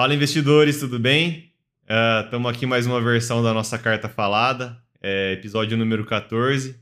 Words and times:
Fala 0.00 0.14
investidores, 0.14 0.80
tudo 0.80 0.98
bem? 0.98 1.52
Estamos 2.24 2.50
uh, 2.50 2.56
aqui 2.56 2.64
mais 2.64 2.86
uma 2.86 3.02
versão 3.02 3.42
da 3.42 3.52
nossa 3.52 3.78
carta 3.78 4.08
falada, 4.08 4.82
é, 4.98 5.34
episódio 5.34 5.76
número 5.76 6.06
14. 6.06 6.74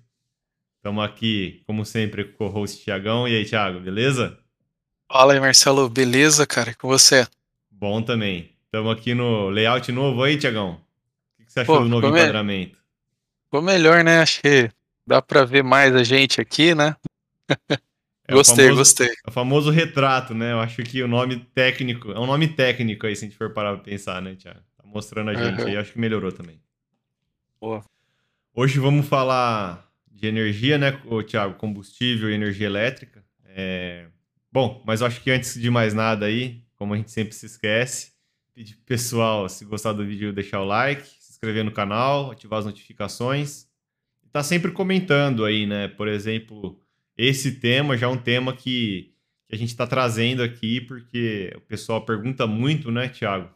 Estamos 0.77 1.05
aqui, 1.05 1.61
como 1.67 1.85
sempre, 1.85 2.27
com 2.27 2.47
o 2.47 2.49
host 2.49 2.85
Tiagão. 2.85 3.27
E 3.27 3.35
aí, 3.35 3.45
Thiago, 3.45 3.81
beleza? 3.81 4.39
Fala 5.11 5.33
aí, 5.33 5.41
Marcelo, 5.41 5.89
beleza, 5.89 6.47
cara? 6.47 6.73
Com 6.77 6.87
você? 6.87 7.27
Bom 7.69 8.01
também. 8.03 8.53
Estamos 8.67 8.97
aqui 8.97 9.15
no 9.15 9.49
layout 9.49 9.91
novo 9.91 10.23
aí, 10.23 10.39
Tiagão. 10.39 10.81
O 11.41 11.45
que 11.45 11.53
você 11.53 11.59
achou 11.59 11.79
Pô, 11.79 11.83
do 11.83 11.89
novo 11.89 12.07
enquadramento? 12.07 12.77
Me... 12.77 12.79
Ficou 13.47 13.63
melhor, 13.63 14.05
né? 14.05 14.21
Acho 14.21 14.41
que 14.43 14.71
dá 15.05 15.21
para 15.21 15.45
ver 15.45 15.65
mais 15.65 15.93
a 15.93 16.05
gente 16.05 16.41
aqui, 16.41 16.73
né? 16.73 16.95
É 18.29 18.35
gostei, 18.35 18.67
famoso, 18.67 18.81
gostei. 18.81 19.09
É 19.09 19.29
o 19.31 19.33
famoso 19.33 19.71
retrato, 19.71 20.35
né? 20.35 20.53
Eu 20.53 20.61
acho 20.61 20.83
que 20.83 21.03
o 21.03 21.09
nome 21.09 21.39
técnico, 21.55 22.13
é 22.13 22.21
um 22.21 22.27
nome 22.27 22.47
técnico 22.47 23.07
aí, 23.07 23.17
se 23.17 23.25
a 23.25 23.29
gente 23.29 23.39
for 23.39 23.55
parar 23.55 23.73
pra 23.73 23.83
pensar, 23.83 24.21
né, 24.21 24.35
Tiago? 24.35 24.61
Tá 24.77 24.85
mostrando 24.85 25.31
a 25.31 25.35
gente 25.35 25.63
uhum. 25.63 25.67
aí, 25.67 25.77
acho 25.79 25.95
que 25.95 25.99
melhorou 25.99 26.31
também. 26.31 26.61
Boa. 27.59 27.83
Hoje 28.55 28.79
vamos 28.79 29.09
falar 29.09 29.91
de 30.11 30.27
energia, 30.27 30.77
né, 30.77 31.01
Tiago? 31.27 31.55
Combustível 31.55 32.31
e 32.31 32.35
energia 32.35 32.67
elétrica. 32.67 33.25
É... 33.47 34.09
Bom, 34.53 34.83
mas 34.87 35.01
eu 35.01 35.07
acho 35.07 35.23
que 35.23 35.31
antes 35.31 35.59
de 35.59 35.71
mais 35.71 35.95
nada 35.95 36.27
aí, 36.27 36.63
como 36.77 36.93
a 36.93 36.99
gente 36.99 37.11
sempre 37.11 37.35
se 37.35 37.47
esquece, 37.47 38.13
pedir 38.55 38.75
pro 38.75 38.85
pessoal, 38.85 39.49
se 39.49 39.65
gostar 39.65 39.95
do 39.95 40.05
vídeo, 40.05 40.35
deixar 40.35 40.61
o 40.61 40.67
like, 40.67 41.07
se 41.19 41.33
inscrever 41.33 41.65
no 41.65 41.73
canal, 41.73 42.31
ativar 42.31 42.59
as 42.59 42.67
notificações. 42.67 43.67
E 44.23 44.29
tá 44.29 44.43
sempre 44.43 44.71
comentando 44.71 45.47
aí, 45.47 45.67
né? 45.67 45.89
Por 45.89 46.09
exemplo 46.09 46.79
esse 47.19 47.57
tema 47.57 47.97
já 47.97 48.07
é 48.07 48.09
um 48.09 48.17
tema 48.17 48.55
que, 48.55 49.13
que 49.49 49.55
a 49.57 49.59
gente 49.59 49.71
está 49.71 49.87
trazendo 49.89 50.41
aqui, 50.41 50.81
porque 50.81 51.53
o 51.57 51.61
pessoal 51.63 52.05
pergunta 52.05 52.47
muito, 52.47 52.93
né, 52.93 53.09
Tiago, 53.09 53.51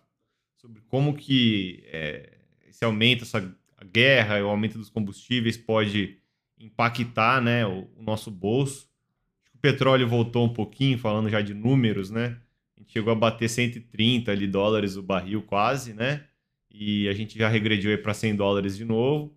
sobre 0.57 0.83
como 0.89 1.15
que 1.15 1.85
é, 1.87 2.39
esse 2.69 2.85
aumento, 2.85 3.23
essa 3.23 3.57
guerra, 3.93 4.45
o 4.45 4.49
aumento 4.49 4.79
dos 4.79 4.91
combustíveis 4.91 5.57
pode 5.57 6.19
impactar 6.59 7.41
né, 7.41 7.65
o, 7.65 7.89
o 7.97 8.03
nosso 8.03 8.33
bolso. 8.33 8.91
O 9.55 9.59
petróleo 9.59 10.09
voltou 10.09 10.45
um 10.45 10.53
pouquinho, 10.53 10.99
falando 10.99 11.29
já 11.29 11.41
de 11.41 11.55
números, 11.55 12.11
né? 12.11 12.39
A 12.77 12.81
gente 12.81 12.93
chegou 12.93 13.13
a 13.13 13.17
bater 13.17 13.49
130 13.49 14.33
ali, 14.33 14.49
dólares 14.49 14.97
o 14.97 15.03
barril 15.03 15.43
quase, 15.43 15.95
né? 15.95 16.25
E 16.69 17.09
a 17.09 17.13
gente 17.13 17.39
já 17.39 17.49
regrediu 17.49 17.97
para 18.03 18.15
100 18.15 18.35
dólares 18.35 18.77
de 18.77 18.85
novo. 18.85 19.37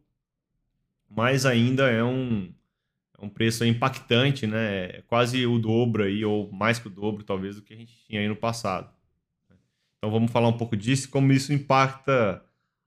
Mas 1.08 1.46
ainda 1.46 1.90
é 1.90 2.04
um, 2.04 2.52
um 3.20 3.30
preço 3.30 3.66
impactante, 3.66 4.46
né? 4.46 4.86
É 4.86 5.04
quase 5.08 5.46
o 5.46 5.60
dobro 5.60 6.04
aí, 6.04 6.24
ou 6.26 6.52
mais 6.52 6.80
que 6.80 6.88
o 6.88 6.92
dobro, 6.92 7.24
talvez, 7.24 7.56
do 7.56 7.62
que 7.62 7.74
a 7.74 7.78
gente 7.78 7.96
tinha 8.08 8.22
aí 8.22 8.28
no 8.28 8.36
passado. 8.36 8.90
Então 9.98 10.12
vamos 10.12 10.32
falar 10.32 10.48
um 10.48 10.58
pouco 10.58 10.76
disso, 10.78 11.10
como 11.10 11.32
isso 11.32 11.52
impacta 11.52 12.44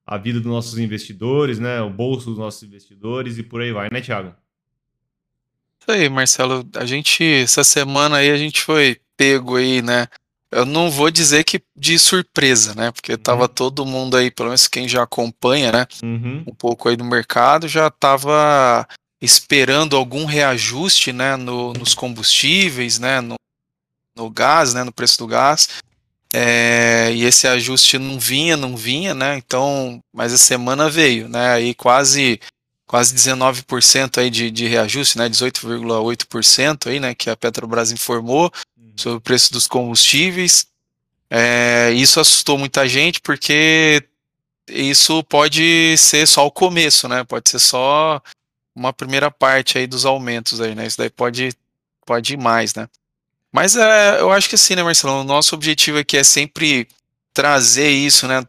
a 0.06 0.16
vida 0.16 0.40
dos 0.40 0.50
nossos 0.50 0.78
investidores, 0.78 1.58
né? 1.58 1.80
O 1.82 1.90
bolso 1.90 2.30
dos 2.30 2.38
nossos 2.38 2.62
investidores 2.62 3.38
e 3.38 3.42
por 3.42 3.60
aí 3.60 3.72
vai, 3.72 3.88
né, 3.92 4.00
Thiago? 4.00 4.34
Isso 5.80 5.90
aí, 5.90 6.08
Marcelo. 6.08 6.66
A 6.76 6.86
gente, 6.86 7.24
essa 7.24 7.64
semana 7.64 8.18
aí, 8.18 8.30
a 8.30 8.36
gente 8.36 8.62
foi 8.62 9.00
pego 9.16 9.56
aí, 9.56 9.82
né? 9.82 10.06
Eu 10.50 10.64
não 10.64 10.90
vou 10.90 11.10
dizer 11.10 11.44
que 11.44 11.60
de 11.76 11.98
surpresa, 11.98 12.74
né? 12.74 12.90
Porque 12.90 13.12
uhum. 13.12 13.18
tava 13.18 13.48
todo 13.48 13.84
mundo 13.84 14.16
aí, 14.16 14.30
pelo 14.30 14.48
menos 14.48 14.66
quem 14.66 14.88
já 14.88 15.02
acompanha, 15.02 15.70
né? 15.72 15.86
Uhum. 16.02 16.44
Um 16.46 16.54
pouco 16.54 16.88
aí 16.88 16.96
no 16.96 17.04
mercado, 17.04 17.68
já 17.68 17.90
tava 17.90 18.86
esperando 19.20 19.96
algum 19.96 20.24
reajuste 20.24 21.12
né, 21.12 21.36
no, 21.36 21.72
nos 21.72 21.94
combustíveis, 21.94 22.98
né, 22.98 23.20
no, 23.20 23.34
no 24.16 24.30
gás, 24.30 24.74
né, 24.74 24.84
no 24.84 24.92
preço 24.92 25.18
do 25.18 25.26
gás. 25.26 25.68
É, 26.32 27.10
e 27.14 27.24
esse 27.24 27.46
ajuste 27.46 27.98
não 27.98 28.18
vinha, 28.18 28.56
não 28.56 28.76
vinha, 28.76 29.14
né? 29.14 29.38
Então, 29.38 29.98
mas 30.12 30.32
a 30.32 30.38
semana 30.38 30.90
veio, 30.90 31.26
né? 31.26 31.52
Aí 31.54 31.74
quase 31.74 32.38
quase 32.86 33.14
19% 33.14 34.18
aí 34.18 34.30
de, 34.30 34.50
de 34.50 34.66
reajuste, 34.66 35.16
né? 35.18 35.28
18,8% 35.28 36.88
aí, 36.88 37.00
né? 37.00 37.14
Que 37.14 37.30
a 37.30 37.36
Petrobras 37.36 37.92
informou 37.92 38.52
uhum. 38.78 38.92
sobre 38.96 39.18
o 39.18 39.20
preço 39.20 39.52
dos 39.52 39.66
combustíveis. 39.66 40.66
É, 41.30 41.92
isso 41.92 42.20
assustou 42.20 42.58
muita 42.58 42.88
gente 42.88 43.20
porque 43.20 44.02
isso 44.68 45.22
pode 45.24 45.96
ser 45.98 46.26
só 46.26 46.46
o 46.46 46.50
começo, 46.50 47.08
né? 47.08 47.24
Pode 47.24 47.48
ser 47.48 47.58
só 47.58 48.20
uma 48.78 48.92
primeira 48.92 49.30
parte 49.30 49.76
aí 49.76 49.86
dos 49.86 50.06
aumentos 50.06 50.60
aí, 50.60 50.74
né? 50.74 50.86
Isso 50.86 50.96
daí 50.96 51.10
pode, 51.10 51.52
pode 52.06 52.34
ir 52.34 52.36
mais, 52.36 52.74
né? 52.74 52.88
Mas 53.52 53.76
é, 53.76 54.20
eu 54.20 54.30
acho 54.30 54.48
que 54.48 54.54
assim, 54.54 54.76
né, 54.76 54.82
Marcelo? 54.82 55.20
O 55.20 55.24
nosso 55.24 55.54
objetivo 55.54 55.98
aqui 55.98 56.16
é 56.16 56.24
sempre 56.24 56.88
trazer 57.34 57.90
isso, 57.90 58.28
né? 58.28 58.44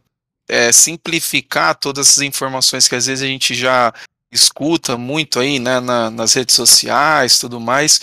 É, 0.48 0.72
simplificar 0.72 1.74
todas 1.74 2.08
essas 2.08 2.22
informações 2.22 2.88
que 2.88 2.94
às 2.94 3.06
vezes 3.06 3.22
a 3.22 3.26
gente 3.26 3.54
já 3.54 3.92
escuta 4.32 4.96
muito 4.96 5.40
aí, 5.40 5.58
né, 5.58 5.80
na, 5.80 6.10
nas 6.10 6.34
redes 6.34 6.54
sociais, 6.54 7.38
tudo 7.38 7.60
mais, 7.60 8.00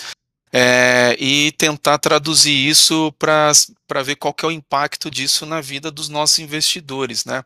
é, 0.52 1.16
e 1.18 1.52
tentar 1.52 1.98
traduzir 1.98 2.52
isso 2.52 3.12
para 3.18 3.52
ver 4.04 4.16
qual 4.16 4.32
que 4.32 4.44
é 4.44 4.48
o 4.48 4.52
impacto 4.52 5.10
disso 5.10 5.46
na 5.46 5.60
vida 5.60 5.90
dos 5.90 6.08
nossos 6.08 6.38
investidores, 6.38 7.24
né? 7.24 7.42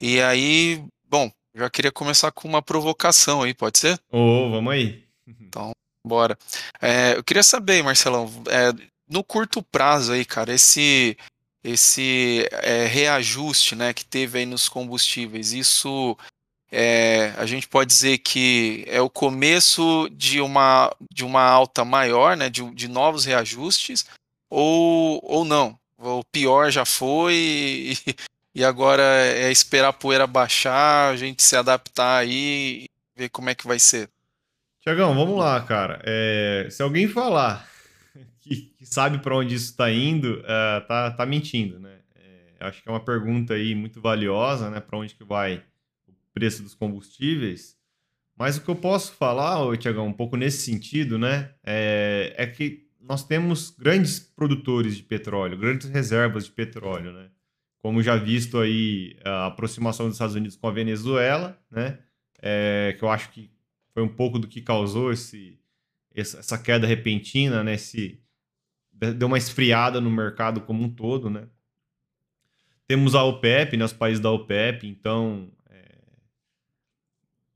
E 0.00 0.20
aí, 0.20 0.82
bom, 1.08 1.30
já 1.54 1.70
queria 1.70 1.92
começar 1.92 2.32
com 2.32 2.48
uma 2.48 2.60
provocação 2.60 3.42
aí, 3.42 3.54
pode 3.54 3.78
ser? 3.78 3.98
Ô, 4.10 4.18
oh, 4.18 4.50
vamos 4.50 4.72
aí. 4.72 5.04
Então, 5.26 5.70
bora. 6.06 6.36
É, 6.82 7.16
eu 7.16 7.24
queria 7.24 7.42
saber, 7.42 7.82
Marcelão, 7.82 8.30
é, 8.48 8.72
no 9.08 9.24
curto 9.24 9.62
prazo 9.62 10.12
aí, 10.12 10.24
cara, 10.24 10.52
esse 10.52 11.16
esse 11.62 12.46
é, 12.52 12.84
reajuste, 12.84 13.74
né, 13.74 13.94
que 13.94 14.04
teve 14.04 14.40
aí 14.40 14.44
nos 14.44 14.68
combustíveis, 14.68 15.54
isso 15.54 16.14
é, 16.70 17.32
a 17.38 17.46
gente 17.46 17.66
pode 17.66 17.88
dizer 17.88 18.18
que 18.18 18.84
é 18.86 19.00
o 19.00 19.08
começo 19.08 20.08
de 20.12 20.42
uma 20.42 20.94
de 21.10 21.24
uma 21.24 21.42
alta 21.42 21.86
maior, 21.86 22.36
né, 22.36 22.50
de, 22.50 22.68
de 22.74 22.86
novos 22.86 23.24
reajustes, 23.24 24.04
ou, 24.50 25.20
ou 25.22 25.44
não? 25.44 25.78
O 25.96 26.22
pior 26.24 26.70
já 26.70 26.84
foi 26.84 27.34
e, 27.34 28.14
e 28.54 28.64
agora 28.64 29.02
é 29.02 29.50
esperar 29.50 29.88
a 29.88 29.92
poeira 29.92 30.26
baixar, 30.26 31.10
a 31.12 31.16
gente 31.16 31.42
se 31.42 31.56
adaptar 31.56 32.18
aí 32.18 32.84
e 32.84 32.90
ver 33.16 33.28
como 33.28 33.50
é 33.50 33.54
que 33.54 33.66
vai 33.66 33.78
ser. 33.78 34.08
Tiagão, 34.80 35.14
vamos 35.14 35.38
lá, 35.38 35.60
cara. 35.62 36.00
É, 36.04 36.68
se 36.70 36.82
alguém 36.82 37.08
falar 37.08 37.68
que, 38.40 38.72
que 38.76 38.86
sabe 38.86 39.18
para 39.18 39.36
onde 39.36 39.54
isso 39.54 39.70
está 39.70 39.90
indo, 39.90 40.40
uh, 40.40 40.86
tá, 40.86 41.10
tá 41.10 41.26
mentindo, 41.26 41.80
né? 41.80 41.98
É, 42.14 42.66
acho 42.66 42.82
que 42.82 42.88
é 42.88 42.92
uma 42.92 43.04
pergunta 43.04 43.54
aí 43.54 43.74
muito 43.74 44.00
valiosa, 44.00 44.70
né? 44.70 44.78
Para 44.78 44.98
onde 44.98 45.14
que 45.14 45.24
vai 45.24 45.62
o 46.06 46.12
preço 46.32 46.62
dos 46.62 46.74
combustíveis? 46.74 47.76
Mas 48.36 48.56
o 48.56 48.60
que 48.60 48.68
eu 48.68 48.76
posso 48.76 49.12
falar, 49.12 49.76
Tiagão, 49.78 50.06
um 50.06 50.12
pouco 50.12 50.36
nesse 50.36 50.64
sentido, 50.64 51.18
né? 51.18 51.54
É, 51.64 52.34
é 52.36 52.46
que 52.46 52.84
nós 53.00 53.26
temos 53.26 53.70
grandes 53.70 54.18
produtores 54.18 54.96
de 54.96 55.02
petróleo, 55.02 55.58
grandes 55.58 55.88
reservas 55.88 56.44
de 56.44 56.52
petróleo, 56.52 57.12
né? 57.12 57.30
Como 57.84 58.02
já 58.02 58.16
visto 58.16 58.58
aí 58.58 59.14
a 59.22 59.44
aproximação 59.44 60.06
dos 60.06 60.14
Estados 60.14 60.34
Unidos 60.34 60.56
com 60.56 60.66
a 60.66 60.70
Venezuela, 60.70 61.62
né? 61.70 61.98
É, 62.40 62.96
que 62.98 63.04
eu 63.04 63.10
acho 63.10 63.28
que 63.28 63.50
foi 63.92 64.02
um 64.02 64.08
pouco 64.08 64.38
do 64.38 64.48
que 64.48 64.62
causou 64.62 65.12
esse, 65.12 65.60
essa 66.14 66.56
queda 66.56 66.86
repentina, 66.86 67.62
né? 67.62 67.74
Esse, 67.74 68.22
deu 68.90 69.28
uma 69.28 69.36
esfriada 69.36 70.00
no 70.00 70.10
mercado 70.10 70.62
como 70.62 70.82
um 70.82 70.88
todo, 70.88 71.28
né? 71.28 71.46
Temos 72.88 73.14
a 73.14 73.22
OPEP, 73.22 73.76
né? 73.76 73.84
Os 73.84 73.92
países 73.92 74.18
da 74.18 74.30
OPEP, 74.30 74.86
então 74.88 75.52
é, 75.68 75.98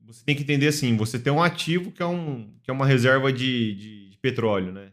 você 0.01 0.23
tem 0.23 0.35
que 0.35 0.43
entender 0.43 0.67
assim, 0.67 0.95
você 0.95 1.17
tem 1.17 1.33
um 1.33 1.41
ativo 1.41 1.91
que 1.91 2.03
é, 2.03 2.05
um, 2.05 2.53
que 2.61 2.69
é 2.69 2.73
uma 2.73 2.85
reserva 2.85 3.33
de, 3.33 3.73
de, 3.73 4.09
de 4.11 4.17
petróleo, 4.19 4.71
né? 4.71 4.91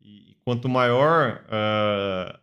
E 0.00 0.38
quanto 0.42 0.70
maior 0.70 1.44
uh, 1.48 2.40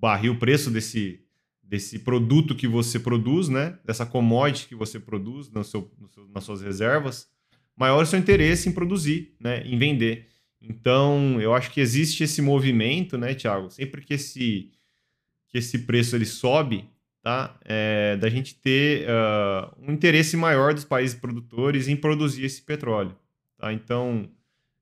barril, 0.00 0.32
o 0.32 0.38
preço 0.38 0.70
desse, 0.70 1.20
desse 1.62 1.98
produto 1.98 2.54
que 2.54 2.68
você 2.68 2.98
produz, 2.98 3.48
né? 3.48 3.78
Dessa 3.84 4.04
commodity 4.06 4.68
que 4.68 4.74
você 4.74 5.00
produz 5.00 5.50
no 5.50 5.64
seu, 5.64 5.90
no 5.98 6.08
seu, 6.08 6.28
nas 6.28 6.44
suas 6.44 6.62
reservas, 6.62 7.28
maior 7.76 8.02
o 8.02 8.06
seu 8.06 8.18
interesse 8.18 8.68
em 8.68 8.72
produzir, 8.72 9.34
né? 9.40 9.62
Em 9.66 9.78
vender. 9.78 10.28
Então, 10.60 11.40
eu 11.40 11.54
acho 11.54 11.70
que 11.70 11.80
existe 11.80 12.24
esse 12.24 12.40
movimento, 12.40 13.18
né, 13.18 13.34
Thiago? 13.34 13.70
Sempre 13.70 14.02
que 14.02 14.14
esse, 14.14 14.70
que 15.48 15.58
esse 15.58 15.80
preço 15.80 16.16
ele 16.16 16.24
sobe, 16.24 16.88
tá? 17.22 17.58
É, 17.64 18.16
da 18.16 18.30
gente 18.30 18.54
ter 18.54 19.06
uh, 19.08 19.74
um 19.78 19.92
interesse 19.92 20.36
maior 20.36 20.72
dos 20.72 20.84
países 20.84 21.18
produtores 21.18 21.88
em 21.88 21.96
produzir 21.96 22.44
esse 22.44 22.62
petróleo, 22.62 23.14
tá? 23.58 23.72
Então, 23.72 24.28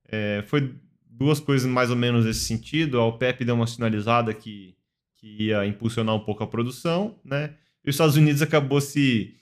é, 0.09 0.45
foi 0.47 0.75
duas 1.11 1.41
coisas 1.41 1.69
mais 1.69 1.91
ou 1.91 1.97
menos 1.97 2.25
nesse 2.25 2.41
sentido. 2.41 3.01
A 3.01 3.07
OPEP 3.07 3.45
deu 3.45 3.55
uma 3.55 3.67
sinalizada 3.67 4.33
que 4.33 4.75
que 5.23 5.45
ia 5.45 5.65
impulsionar 5.65 6.15
um 6.17 6.21
pouco 6.21 6.43
a 6.43 6.47
produção, 6.49 7.15
né? 7.25 7.55
E 7.85 7.89
os 7.89 7.95
Estados 7.95 8.17
Unidos 8.17 8.43
acabou 8.43 8.81
se 8.81 9.37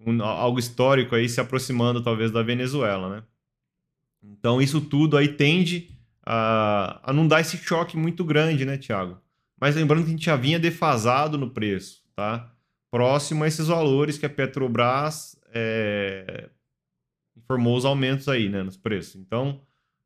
um, 0.00 0.22
algo 0.22 0.58
histórico 0.58 1.14
aí 1.14 1.28
se 1.28 1.40
aproximando 1.40 2.02
talvez 2.02 2.32
da 2.32 2.42
Venezuela, 2.42 3.16
né? 3.16 3.22
Então 4.22 4.60
isso 4.60 4.80
tudo 4.80 5.16
aí 5.16 5.28
tende 5.28 5.90
a, 6.24 7.00
a 7.04 7.12
não 7.12 7.28
dar 7.28 7.42
esse 7.42 7.58
choque 7.58 7.96
muito 7.96 8.24
grande, 8.24 8.64
né, 8.64 8.78
Thiago? 8.78 9.20
mas 9.60 9.74
lembrando 9.74 10.04
que 10.04 10.08
a 10.08 10.12
gente 10.12 10.24
já 10.24 10.36
vinha 10.36 10.58
defasado 10.58 11.38
no 11.38 11.50
preço, 11.50 12.02
tá? 12.14 12.52
Próximo 12.90 13.44
a 13.44 13.48
esses 13.48 13.66
valores 13.66 14.18
que 14.18 14.26
a 14.26 14.30
Petrobras 14.30 15.38
é, 15.52 16.50
informou 17.36 17.76
os 17.76 17.84
aumentos 17.84 18.28
aí, 18.28 18.48
né, 18.48 18.62
nos 18.62 18.76
preços. 18.76 19.16
Então, 19.16 19.62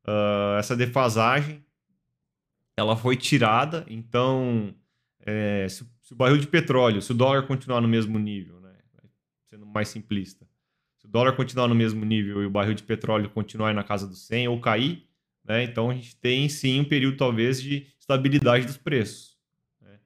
uh, 0.07 0.57
essa 0.57 0.75
defasagem, 0.75 1.63
ela 2.77 2.95
foi 2.95 3.15
tirada, 3.15 3.85
então, 3.89 4.73
é, 5.25 5.67
se, 5.69 5.85
se, 6.01 6.13
o 6.13 6.15
barril 6.15 6.37
de 6.37 6.47
petróleo, 6.47 7.01
se 7.01 7.11
o 7.11 7.15
dólar 7.15 7.43
continuar 7.43 7.81
no 7.81 7.87
mesmo 7.87 8.17
nível, 8.17 8.59
né, 8.59 8.73
sendo 9.49 9.65
mais 9.65 9.87
simplista, 9.89 10.47
se 10.97 11.05
o 11.05 11.09
dólar 11.09 11.35
continuar 11.35 11.67
no 11.67 11.75
mesmo 11.75 12.03
nível 12.05 12.41
e 12.41 12.45
o 12.45 12.49
barril 12.49 12.73
de 12.73 12.83
petróleo 12.83 13.29
continuar 13.29 13.73
na 13.73 13.83
casa 13.83 14.07
dos 14.07 14.25
100 14.27 14.47
ou 14.47 14.59
cair, 14.59 15.07
né, 15.43 15.63
então 15.63 15.89
a 15.89 15.93
gente 15.93 16.15
tem 16.15 16.47
sim 16.47 16.79
um 16.79 16.85
período 16.85 17.17
talvez 17.17 17.61
de 17.61 17.87
estabilidade 17.99 18.65
dos 18.65 18.77
preços. 18.77 19.37
Né? 19.81 19.99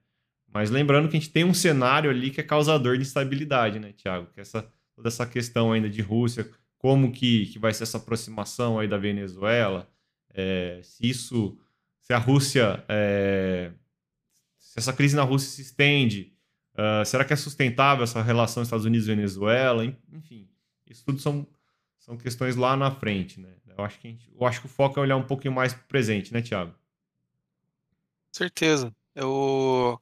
Mas 0.47 0.69
lembrando 0.69 1.09
que 1.09 1.17
a 1.17 1.19
gente 1.19 1.31
tem 1.31 1.43
um 1.43 1.53
cenário 1.53 2.09
ali 2.09 2.31
que 2.31 2.39
é 2.39 2.43
causador 2.43 2.95
de 2.95 3.03
instabilidade, 3.03 3.79
né, 3.79 3.91
Tiago? 3.93 4.27
Que 4.33 4.39
é 4.39 4.41
essa, 4.41 4.69
toda 4.95 5.07
essa 5.07 5.25
questão 5.25 5.71
ainda 5.71 5.89
de 5.89 6.01
Rússia, 6.01 6.49
como 6.77 7.11
que, 7.11 7.47
que 7.47 7.59
vai 7.59 7.73
ser 7.73 7.83
essa 7.83 7.97
aproximação 7.97 8.79
aí 8.79 8.87
da 8.87 8.97
Venezuela, 8.97 9.89
é, 10.35 10.79
se 10.83 11.09
isso, 11.09 11.57
se 12.01 12.13
a 12.13 12.17
Rússia, 12.17 12.83
é, 12.87 13.71
se 14.75 14.79
essa 14.79 14.91
crise 14.91 15.15
na 15.15 15.23
Rússia 15.23 15.49
se 15.51 15.61
estende, 15.61 16.33
uh, 16.73 17.05
será 17.05 17.23
que 17.23 17.31
é 17.31 17.35
sustentável 17.37 18.03
essa 18.03 18.21
relação 18.21 18.61
Estados 18.61 18.83
Unidos-Venezuela, 18.85 19.85
enfim, 20.11 20.49
isso 20.85 21.01
tudo 21.05 21.17
são, 21.19 21.47
são 21.97 22.17
questões 22.17 22.57
lá 22.57 22.75
na 22.75 22.91
frente, 22.91 23.39
né? 23.39 23.53
Eu 23.77 23.85
acho 23.85 23.97
que, 23.99 24.09
gente, 24.09 24.29
eu 24.37 24.45
acho 24.45 24.59
que 24.59 24.65
o 24.65 24.69
foco 24.69 24.99
é 24.99 25.03
olhar 25.03 25.15
um 25.15 25.23
pouquinho 25.23 25.53
mais 25.53 25.73
para 25.73 25.81
o 25.81 25.87
presente, 25.87 26.33
né, 26.33 26.41
Tiago? 26.41 26.75
Certeza. 28.33 28.93
Eu 29.15 29.97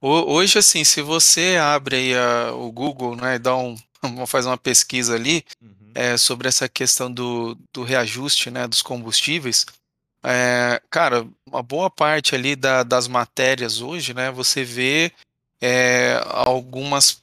hoje 0.00 0.58
assim, 0.58 0.84
se 0.84 1.00
você 1.00 1.56
abre 1.56 1.96
aí 1.96 2.14
a, 2.14 2.52
o 2.52 2.70
Google, 2.70 3.16
né, 3.16 3.36
e 3.36 3.38
dá 3.38 3.56
um, 3.56 3.76
faz 4.28 4.44
uma 4.44 4.58
pesquisa 4.58 5.14
ali 5.14 5.42
uhum. 5.60 5.92
é, 5.94 6.18
sobre 6.18 6.48
essa 6.48 6.68
questão 6.68 7.10
do, 7.10 7.56
do 7.72 7.82
reajuste, 7.82 8.50
né, 8.50 8.68
dos 8.68 8.82
combustíveis, 8.82 9.64
é, 10.24 10.80
cara, 10.90 11.26
uma 11.46 11.62
boa 11.62 11.88
parte 11.90 12.34
ali 12.34 12.56
da, 12.56 12.82
das 12.82 13.06
matérias 13.06 13.80
hoje, 13.80 14.12
né, 14.12 14.30
você 14.30 14.64
vê 14.64 15.12
é, 15.60 16.20
algumas 16.26 17.22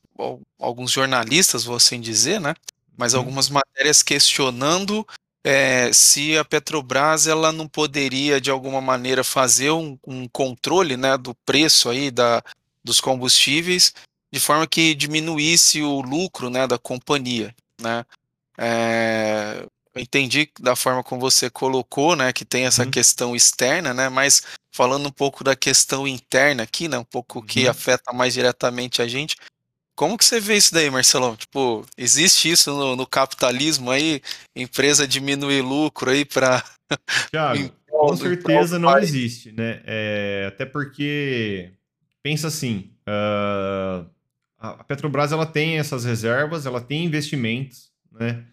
alguns 0.58 0.92
jornalistas, 0.92 1.66
vou 1.66 1.76
assim 1.76 2.00
dizer, 2.00 2.40
né, 2.40 2.56
mas 2.98 3.14
uhum. 3.14 3.20
algumas 3.20 3.50
matérias 3.50 4.02
questionando 4.02 5.06
é, 5.44 5.94
se 5.94 6.38
a 6.38 6.44
Petrobras 6.44 7.28
ela 7.28 7.52
não 7.52 7.68
poderia 7.68 8.42
de 8.42 8.50
alguma 8.50 8.82
maneira 8.82 9.24
fazer 9.24 9.72
um, 9.72 9.98
um 10.08 10.28
controle 10.28 10.98
né, 10.98 11.18
do 11.18 11.36
preço 11.46 11.90
aí 11.90 12.10
da, 12.10 12.42
dos 12.84 13.00
combustíveis 13.00 13.94
de 14.32 14.40
forma 14.40 14.66
que 14.66 14.96
diminuísse 14.96 15.82
o 15.84 16.02
lucro 16.02 16.50
né, 16.50 16.66
da 16.66 16.78
companhia. 16.78 17.54
Né? 17.80 18.06
É, 18.58 19.68
entendi 19.96 20.50
da 20.60 20.76
forma 20.76 21.04
como 21.04 21.22
você 21.22 21.50
colocou, 21.50 22.16
né, 22.16 22.34
que 22.34 22.46
tem 22.46 22.66
essa 22.66 22.84
uhum. 22.84 22.92
questão 22.92 23.36
externa, 23.36 23.94
né, 23.94 24.10
mas 24.10 24.44
falando 24.72 25.08
um 25.08 25.12
pouco 25.12 25.44
da 25.44 25.56
questão 25.56 26.08
interna 26.08 26.64
aqui, 26.64 26.88
né, 26.88 26.98
um 26.98 27.04
pouco 27.04 27.40
uhum. 27.40 27.46
que 27.46 27.68
afeta 27.68 28.12
mais 28.14 28.34
diretamente 28.34 29.02
a 29.02 29.08
gente, 29.08 29.38
como 29.96 30.18
que 30.18 30.26
você 30.26 30.42
vê 30.42 30.58
isso 30.58 30.74
daí, 30.74 30.90
Marcelão? 30.90 31.38
Tipo, 31.38 31.86
existe 31.98 32.52
isso 32.52 32.70
no, 32.72 32.98
no 32.98 33.08
capitalismo 33.08 33.90
aí? 33.90 34.22
Empresa 34.54 35.08
diminuir 35.08 35.62
lucro 35.62 36.12
aí 36.12 36.26
para. 36.26 36.62
Com 37.90 38.16
certeza 38.18 38.78
não 38.78 38.98
existe, 38.98 39.54
né? 39.54 39.82
É, 39.86 40.46
até 40.50 40.66
porque, 40.66 41.72
pensa 42.22 42.50
assim, 42.50 42.92
uh, 43.08 44.06
a 44.60 44.84
Petrobras 44.84 45.32
ela 45.32 45.46
tem 45.46 45.80
essas 45.80 46.04
reservas, 46.04 46.66
ela 46.66 46.82
tem 46.82 47.06
investimentos, 47.06 47.90
né? 48.12 48.46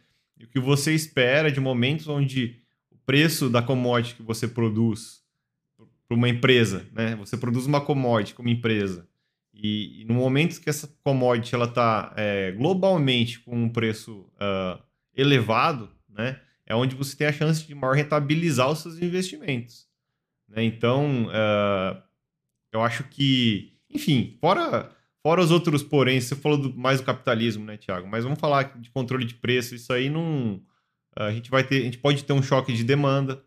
E 0.42 0.44
o 0.44 0.48
que 0.48 0.60
você 0.60 0.92
espera 0.94 1.50
de 1.50 1.60
momentos 1.60 2.08
onde 2.08 2.56
o 2.90 2.96
preço 3.06 3.48
da 3.48 3.62
commodity 3.62 4.16
que 4.16 4.22
você 4.22 4.46
produz 4.46 5.22
para 6.06 6.16
uma 6.16 6.28
empresa, 6.28 6.86
né? 6.92 7.14
Você 7.16 7.36
produz 7.36 7.64
uma 7.64 7.80
commodity 7.80 8.34
como 8.34 8.48
empresa 8.48 9.08
e, 9.54 10.02
e 10.02 10.04
no 10.04 10.14
momento 10.14 10.60
que 10.60 10.70
essa 10.70 10.88
commodity 11.04 11.54
ela 11.54 11.66
está 11.66 12.12
é, 12.16 12.52
globalmente 12.52 13.40
com 13.40 13.54
um 13.54 13.68
preço 13.68 14.26
uh, 14.34 14.82
elevado, 15.14 15.90
né, 16.08 16.40
é 16.66 16.74
onde 16.74 16.94
você 16.94 17.16
tem 17.16 17.26
a 17.26 17.32
chance 17.32 17.66
de 17.66 17.74
maior 17.74 17.94
rentabilizar 17.94 18.70
os 18.70 18.80
seus 18.80 19.00
investimentos. 19.00 19.86
Né? 20.48 20.64
Então, 20.64 21.26
uh, 21.26 22.02
eu 22.72 22.82
acho 22.82 23.04
que, 23.04 23.74
enfim, 23.90 24.36
fora, 24.40 24.90
fora 25.22 25.40
os 25.40 25.50
outros 25.50 25.82
porém, 25.82 26.20
você 26.20 26.34
falou 26.34 26.58
do, 26.58 26.74
mais 26.76 27.00
do 27.00 27.06
capitalismo, 27.06 27.64
né, 27.64 27.76
Tiago? 27.76 28.08
Mas 28.08 28.24
vamos 28.24 28.38
falar 28.38 28.78
de 28.78 28.90
controle 28.90 29.24
de 29.24 29.34
preço, 29.34 29.74
isso 29.74 29.92
aí 29.92 30.10
não. 30.10 30.60
A 31.14 31.30
gente 31.30 31.50
vai 31.50 31.62
ter, 31.62 31.82
a 31.82 31.84
gente 31.84 31.98
pode 31.98 32.24
ter 32.24 32.32
um 32.32 32.42
choque 32.42 32.72
de 32.72 32.84
demanda, 32.84 33.42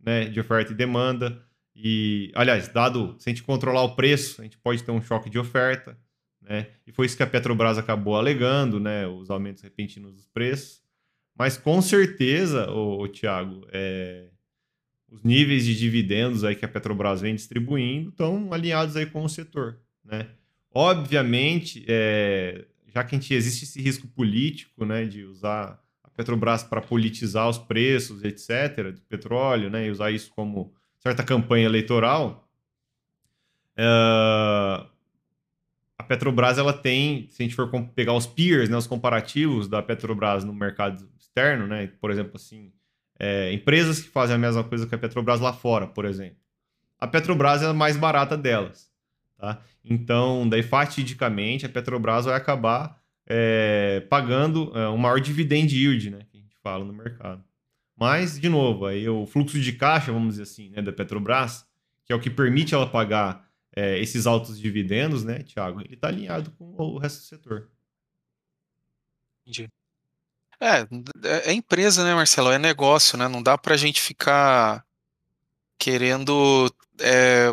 né, 0.00 0.24
de 0.24 0.40
oferta 0.40 0.72
e 0.72 0.74
demanda. 0.74 1.42
E, 1.74 2.30
aliás, 2.34 2.68
dado 2.68 3.16
se 3.18 3.28
a 3.28 3.32
gente 3.32 3.42
controlar 3.42 3.82
o 3.82 3.94
preço, 3.94 4.40
a 4.40 4.44
gente 4.44 4.58
pode 4.58 4.82
ter 4.82 4.90
um 4.90 5.00
choque 5.00 5.30
de 5.30 5.38
oferta, 5.38 5.96
né? 6.40 6.66
E 6.86 6.92
foi 6.92 7.06
isso 7.06 7.16
que 7.16 7.22
a 7.22 7.26
Petrobras 7.26 7.78
acabou 7.78 8.16
alegando, 8.16 8.78
né? 8.78 9.06
Os 9.06 9.30
aumentos 9.30 9.62
repentinos 9.62 10.12
dos 10.12 10.26
preços. 10.26 10.82
Mas 11.34 11.56
com 11.56 11.80
certeza, 11.80 12.70
o, 12.70 13.08
Tiago, 13.08 13.66
é, 13.72 14.28
os 15.08 15.22
níveis 15.22 15.64
de 15.64 15.78
dividendos 15.78 16.44
aí 16.44 16.54
que 16.54 16.64
a 16.64 16.68
Petrobras 16.68 17.20
vem 17.20 17.34
distribuindo 17.34 18.10
estão 18.10 18.52
alinhados 18.52 18.96
aí 18.96 19.06
com 19.06 19.24
o 19.24 19.28
setor, 19.28 19.80
né? 20.04 20.28
Obviamente, 20.74 21.84
é, 21.86 22.64
já 22.94 23.04
que 23.04 23.14
a 23.14 23.18
gente 23.18 23.34
existe 23.34 23.64
esse 23.64 23.80
risco 23.80 24.06
político, 24.08 24.84
né, 24.84 25.04
de 25.04 25.24
usar 25.24 25.82
a 26.02 26.10
Petrobras 26.10 26.62
para 26.62 26.80
politizar 26.80 27.48
os 27.48 27.58
preços, 27.58 28.22
etc, 28.22 28.92
do 28.92 29.00
petróleo, 29.02 29.70
né, 29.70 29.86
e 29.86 29.90
usar 29.90 30.10
isso 30.10 30.30
como 30.34 30.72
certa 30.98 31.22
campanha 31.22 31.64
eleitoral, 31.64 32.48
uh, 33.78 34.86
a 35.98 36.02
Petrobras 36.06 36.58
ela 36.58 36.72
tem, 36.72 37.28
se 37.30 37.42
a 37.42 37.44
gente 37.44 37.54
for 37.54 37.70
pegar 37.94 38.12
os 38.12 38.26
peers, 38.26 38.68
né, 38.68 38.76
os 38.76 38.86
comparativos 38.86 39.68
da 39.68 39.82
Petrobras 39.82 40.44
no 40.44 40.52
mercado 40.52 41.08
externo, 41.18 41.66
né, 41.66 41.86
por 42.00 42.10
exemplo, 42.10 42.32
assim, 42.34 42.72
é, 43.18 43.52
empresas 43.52 44.00
que 44.00 44.08
fazem 44.08 44.36
a 44.36 44.38
mesma 44.38 44.64
coisa 44.64 44.86
que 44.86 44.94
a 44.94 44.98
Petrobras 44.98 45.40
lá 45.40 45.52
fora, 45.52 45.86
por 45.86 46.04
exemplo. 46.04 46.36
A 46.98 47.06
Petrobras 47.06 47.62
é 47.62 47.66
a 47.66 47.72
mais 47.72 47.96
barata 47.96 48.36
delas. 48.36 48.91
Tá? 49.42 49.60
Então, 49.84 50.48
daí, 50.48 50.62
fatidicamente, 50.62 51.66
a 51.66 51.68
Petrobras 51.68 52.26
vai 52.26 52.36
acabar 52.36 53.02
é, 53.26 53.98
pagando 54.08 54.70
é, 54.72 54.88
um 54.88 54.96
maior 54.96 55.20
dividend 55.20 55.76
yield, 55.76 56.10
né, 56.10 56.20
que 56.30 56.36
a 56.36 56.40
gente 56.40 56.56
fala 56.62 56.84
no 56.84 56.92
mercado. 56.92 57.42
Mas, 57.96 58.38
de 58.38 58.48
novo, 58.48 58.86
aí 58.86 59.08
o 59.08 59.26
fluxo 59.26 59.58
de 59.58 59.72
caixa, 59.72 60.12
vamos 60.12 60.34
dizer 60.34 60.44
assim, 60.44 60.70
né, 60.70 60.80
da 60.80 60.92
Petrobras, 60.92 61.66
que 62.04 62.12
é 62.12 62.14
o 62.14 62.20
que 62.20 62.30
permite 62.30 62.72
ela 62.72 62.86
pagar 62.86 63.50
é, 63.74 63.98
esses 63.98 64.28
altos 64.28 64.56
dividendos, 64.56 65.24
né, 65.24 65.40
Tiago, 65.40 65.80
ele 65.80 65.94
está 65.94 66.06
alinhado 66.06 66.52
com 66.52 66.76
o 66.76 66.98
resto 66.98 67.18
do 67.18 67.24
setor. 67.24 67.68
Entendi. 69.40 69.68
É, 70.60 70.82
é, 71.28 71.50
é 71.50 71.52
empresa, 71.52 72.04
né, 72.04 72.14
Marcelo? 72.14 72.52
É 72.52 72.60
negócio, 72.60 73.18
né? 73.18 73.26
Não 73.26 73.42
dá 73.42 73.58
para 73.58 73.74
a 73.74 73.76
gente 73.76 74.00
ficar 74.00 74.86
querendo, 75.78 76.72
é, 77.00 77.52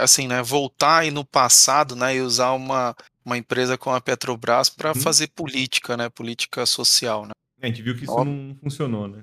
assim, 0.00 0.26
né, 0.26 0.42
voltar 0.42 0.98
aí 0.98 1.10
no 1.10 1.24
passado, 1.24 1.94
né, 1.94 2.16
e 2.16 2.20
usar 2.20 2.52
uma, 2.52 2.96
uma 3.24 3.38
empresa 3.38 3.78
como 3.78 3.94
a 3.96 4.00
Petrobras 4.00 4.68
para 4.68 4.90
hum. 4.90 4.94
fazer 4.94 5.28
política, 5.28 5.96
né, 5.96 6.08
política 6.08 6.66
social, 6.66 7.26
né? 7.26 7.32
É, 7.60 7.66
a 7.66 7.68
gente 7.68 7.82
viu 7.82 7.96
que 7.96 8.04
isso 8.04 8.24
não 8.24 8.56
funcionou, 8.62 9.06
né? 9.06 9.22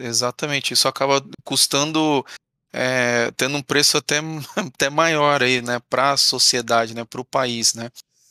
Exatamente, 0.00 0.72
isso 0.72 0.86
acaba 0.86 1.24
custando, 1.42 2.24
é, 2.72 3.30
tendo 3.36 3.56
um 3.56 3.62
preço 3.62 3.96
até, 3.96 4.18
até 4.56 4.90
maior 4.90 5.42
aí, 5.42 5.60
né, 5.60 5.80
para 5.90 6.12
a 6.12 6.16
sociedade, 6.16 6.94
né, 6.94 7.04
para 7.04 7.20
o 7.20 7.24
país, 7.24 7.74
né. 7.74 7.90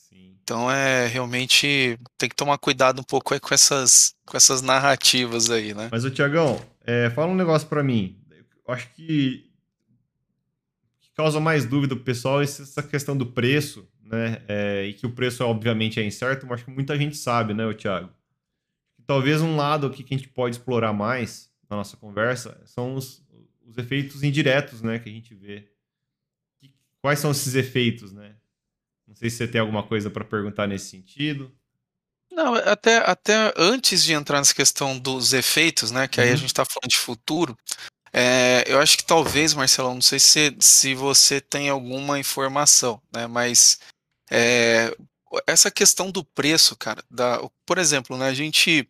Sim. 0.10 0.36
Então 0.42 0.72
é 0.72 1.08
realmente 1.08 2.00
tem 2.18 2.30
que 2.30 2.36
tomar 2.36 2.58
cuidado 2.58 3.00
um 3.00 3.04
pouco 3.04 3.40
com 3.40 3.54
essas, 3.54 4.16
com 4.26 4.36
essas 4.36 4.62
narrativas 4.62 5.50
aí, 5.50 5.74
né. 5.74 5.90
Mas 5.92 6.06
o 6.06 6.12
Tiagão, 6.12 6.60
é, 6.86 7.10
fala 7.12 7.32
um 7.32 7.36
negócio 7.36 7.68
para 7.68 7.84
mim. 7.84 8.18
Eu 8.68 8.74
acho 8.74 8.90
que 8.94 9.50
que 11.00 11.10
causa 11.16 11.40
mais 11.40 11.66
dúvida 11.66 11.96
pro 11.96 12.04
pessoal 12.04 12.42
é 12.42 12.44
essa 12.44 12.82
questão 12.82 13.16
do 13.16 13.26
preço, 13.26 13.88
né? 14.02 14.42
É, 14.48 14.86
e 14.86 14.94
que 14.94 15.06
o 15.06 15.12
preço 15.12 15.44
obviamente 15.44 16.00
é 16.00 16.06
incerto, 16.06 16.46
mas 16.46 16.56
acho 16.56 16.66
que 16.66 16.72
muita 16.72 16.98
gente 16.98 17.16
sabe, 17.16 17.54
né, 17.54 17.72
Thiago? 17.74 18.10
talvez 19.06 19.42
um 19.42 19.56
lado 19.56 19.88
aqui 19.88 20.04
que 20.04 20.14
a 20.14 20.18
gente 20.18 20.30
pode 20.30 20.56
explorar 20.56 20.94
mais 20.94 21.52
na 21.70 21.78
nossa 21.78 21.98
conversa 21.98 22.62
são 22.66 22.96
os, 22.96 23.24
os 23.66 23.78
efeitos 23.78 24.24
indiretos, 24.24 24.82
né, 24.82 25.00
que 25.00 25.10
a 25.10 25.12
gente 25.12 25.34
vê. 25.34 25.70
Quais 27.02 27.20
são 27.20 27.32
esses 27.32 27.54
efeitos, 27.56 28.14
né? 28.14 28.36
Não 29.06 29.16
sei 29.16 29.30
se 29.30 29.38
você 29.38 29.48
tem 29.48 29.60
alguma 29.60 29.84
coisa 29.84 30.10
para 30.10 30.24
perguntar 30.24 30.68
nesse 30.68 30.90
sentido. 30.90 31.52
Não, 32.32 32.56
até, 32.56 32.98
até 32.98 33.54
antes 33.58 34.04
de 34.04 34.14
entrar 34.14 34.40
nessa 34.40 34.56
questão 34.56 34.98
dos 34.98 35.34
efeitos, 35.34 35.92
né, 35.92 36.08
que 36.08 36.20
aí 36.20 36.30
a 36.30 36.32
uhum. 36.32 36.38
gente 36.38 36.48
está 36.48 36.66
falando 36.66 36.90
de 36.90 36.98
futuro, 36.98 37.58
É, 38.16 38.64
eu 38.68 38.80
acho 38.80 38.96
que 38.96 39.04
talvez, 39.04 39.56
Marcelo, 39.56 39.92
não 39.94 40.02
sei 40.02 40.20
se, 40.20 40.56
se 40.60 40.94
você 40.94 41.42
tem 41.42 41.70
alguma 41.70 42.20
informação, 42.20 43.02
né? 43.12 43.26
Mas 43.26 43.80
é, 44.30 44.96
essa 45.48 45.72
questão 45.72 46.12
do 46.12 46.24
preço, 46.24 46.76
cara, 46.76 47.04
da, 47.10 47.42
por 47.66 47.80
exemplo, 47.80 48.16
né, 48.16 48.28
a 48.28 48.34
gente, 48.34 48.88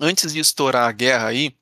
antes 0.00 0.32
de 0.32 0.38
estourar 0.38 0.88
a 0.88 0.92
guerra 0.92 1.28
aí, 1.28 1.56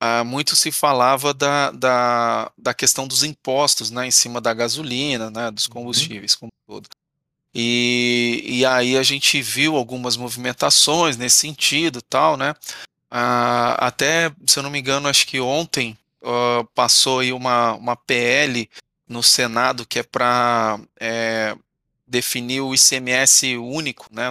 ah, 0.00 0.24
muito 0.24 0.56
se 0.56 0.72
falava 0.72 1.34
da, 1.34 1.70
da, 1.70 2.50
da 2.56 2.74
questão 2.74 3.06
dos 3.06 3.22
impostos, 3.22 3.90
né, 3.90 4.06
em 4.06 4.10
cima 4.10 4.40
da 4.40 4.54
gasolina, 4.54 5.30
né, 5.30 5.50
dos 5.50 5.66
uhum. 5.66 5.72
combustíveis, 5.72 6.34
como 6.34 6.50
todo. 6.66 6.88
E, 7.54 8.42
e 8.46 8.64
aí 8.64 8.96
a 8.96 9.02
gente 9.02 9.42
viu 9.42 9.76
algumas 9.76 10.16
movimentações 10.16 11.18
nesse 11.18 11.36
sentido, 11.36 12.00
tal, 12.00 12.36
né? 12.38 12.54
Ah, 13.10 13.74
até, 13.86 14.32
se 14.46 14.58
eu 14.58 14.62
não 14.62 14.70
me 14.70 14.78
engano, 14.78 15.06
acho 15.06 15.26
que 15.26 15.38
ontem 15.38 15.98
uh, 16.22 16.64
passou 16.74 17.20
aí 17.20 17.32
uma, 17.32 17.74
uma 17.74 17.96
PL 17.96 18.68
no 19.08 19.22
Senado 19.22 19.86
que 19.86 19.98
é 19.98 20.02
para 20.02 20.80
é, 20.98 21.54
definir 22.06 22.60
o 22.60 22.74
ICMS 22.74 23.56
único, 23.56 24.06
né, 24.10 24.30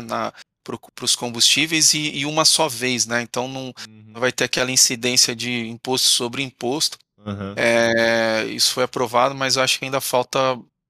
para 0.63 1.05
os 1.05 1.15
combustíveis 1.15 1.93
e, 1.93 2.17
e, 2.17 2.25
uma 2.25 2.45
só 2.45 2.67
vez, 2.67 3.05
né? 3.05 3.21
Então 3.21 3.47
não, 3.47 3.73
uhum. 3.87 4.13
vai 4.13 4.31
ter 4.31 4.45
aquela 4.45 4.71
incidência 4.71 5.35
de 5.35 5.67
imposto 5.67 6.07
sobre 6.07 6.43
imposto. 6.43 6.97
Uhum. 7.25 7.53
É, 7.55 8.45
isso 8.45 8.73
foi 8.73 8.83
aprovado, 8.83 9.35
mas 9.35 9.55
eu 9.55 9.63
acho 9.63 9.77
que 9.77 9.85
ainda 9.85 10.01
falta 10.01 10.39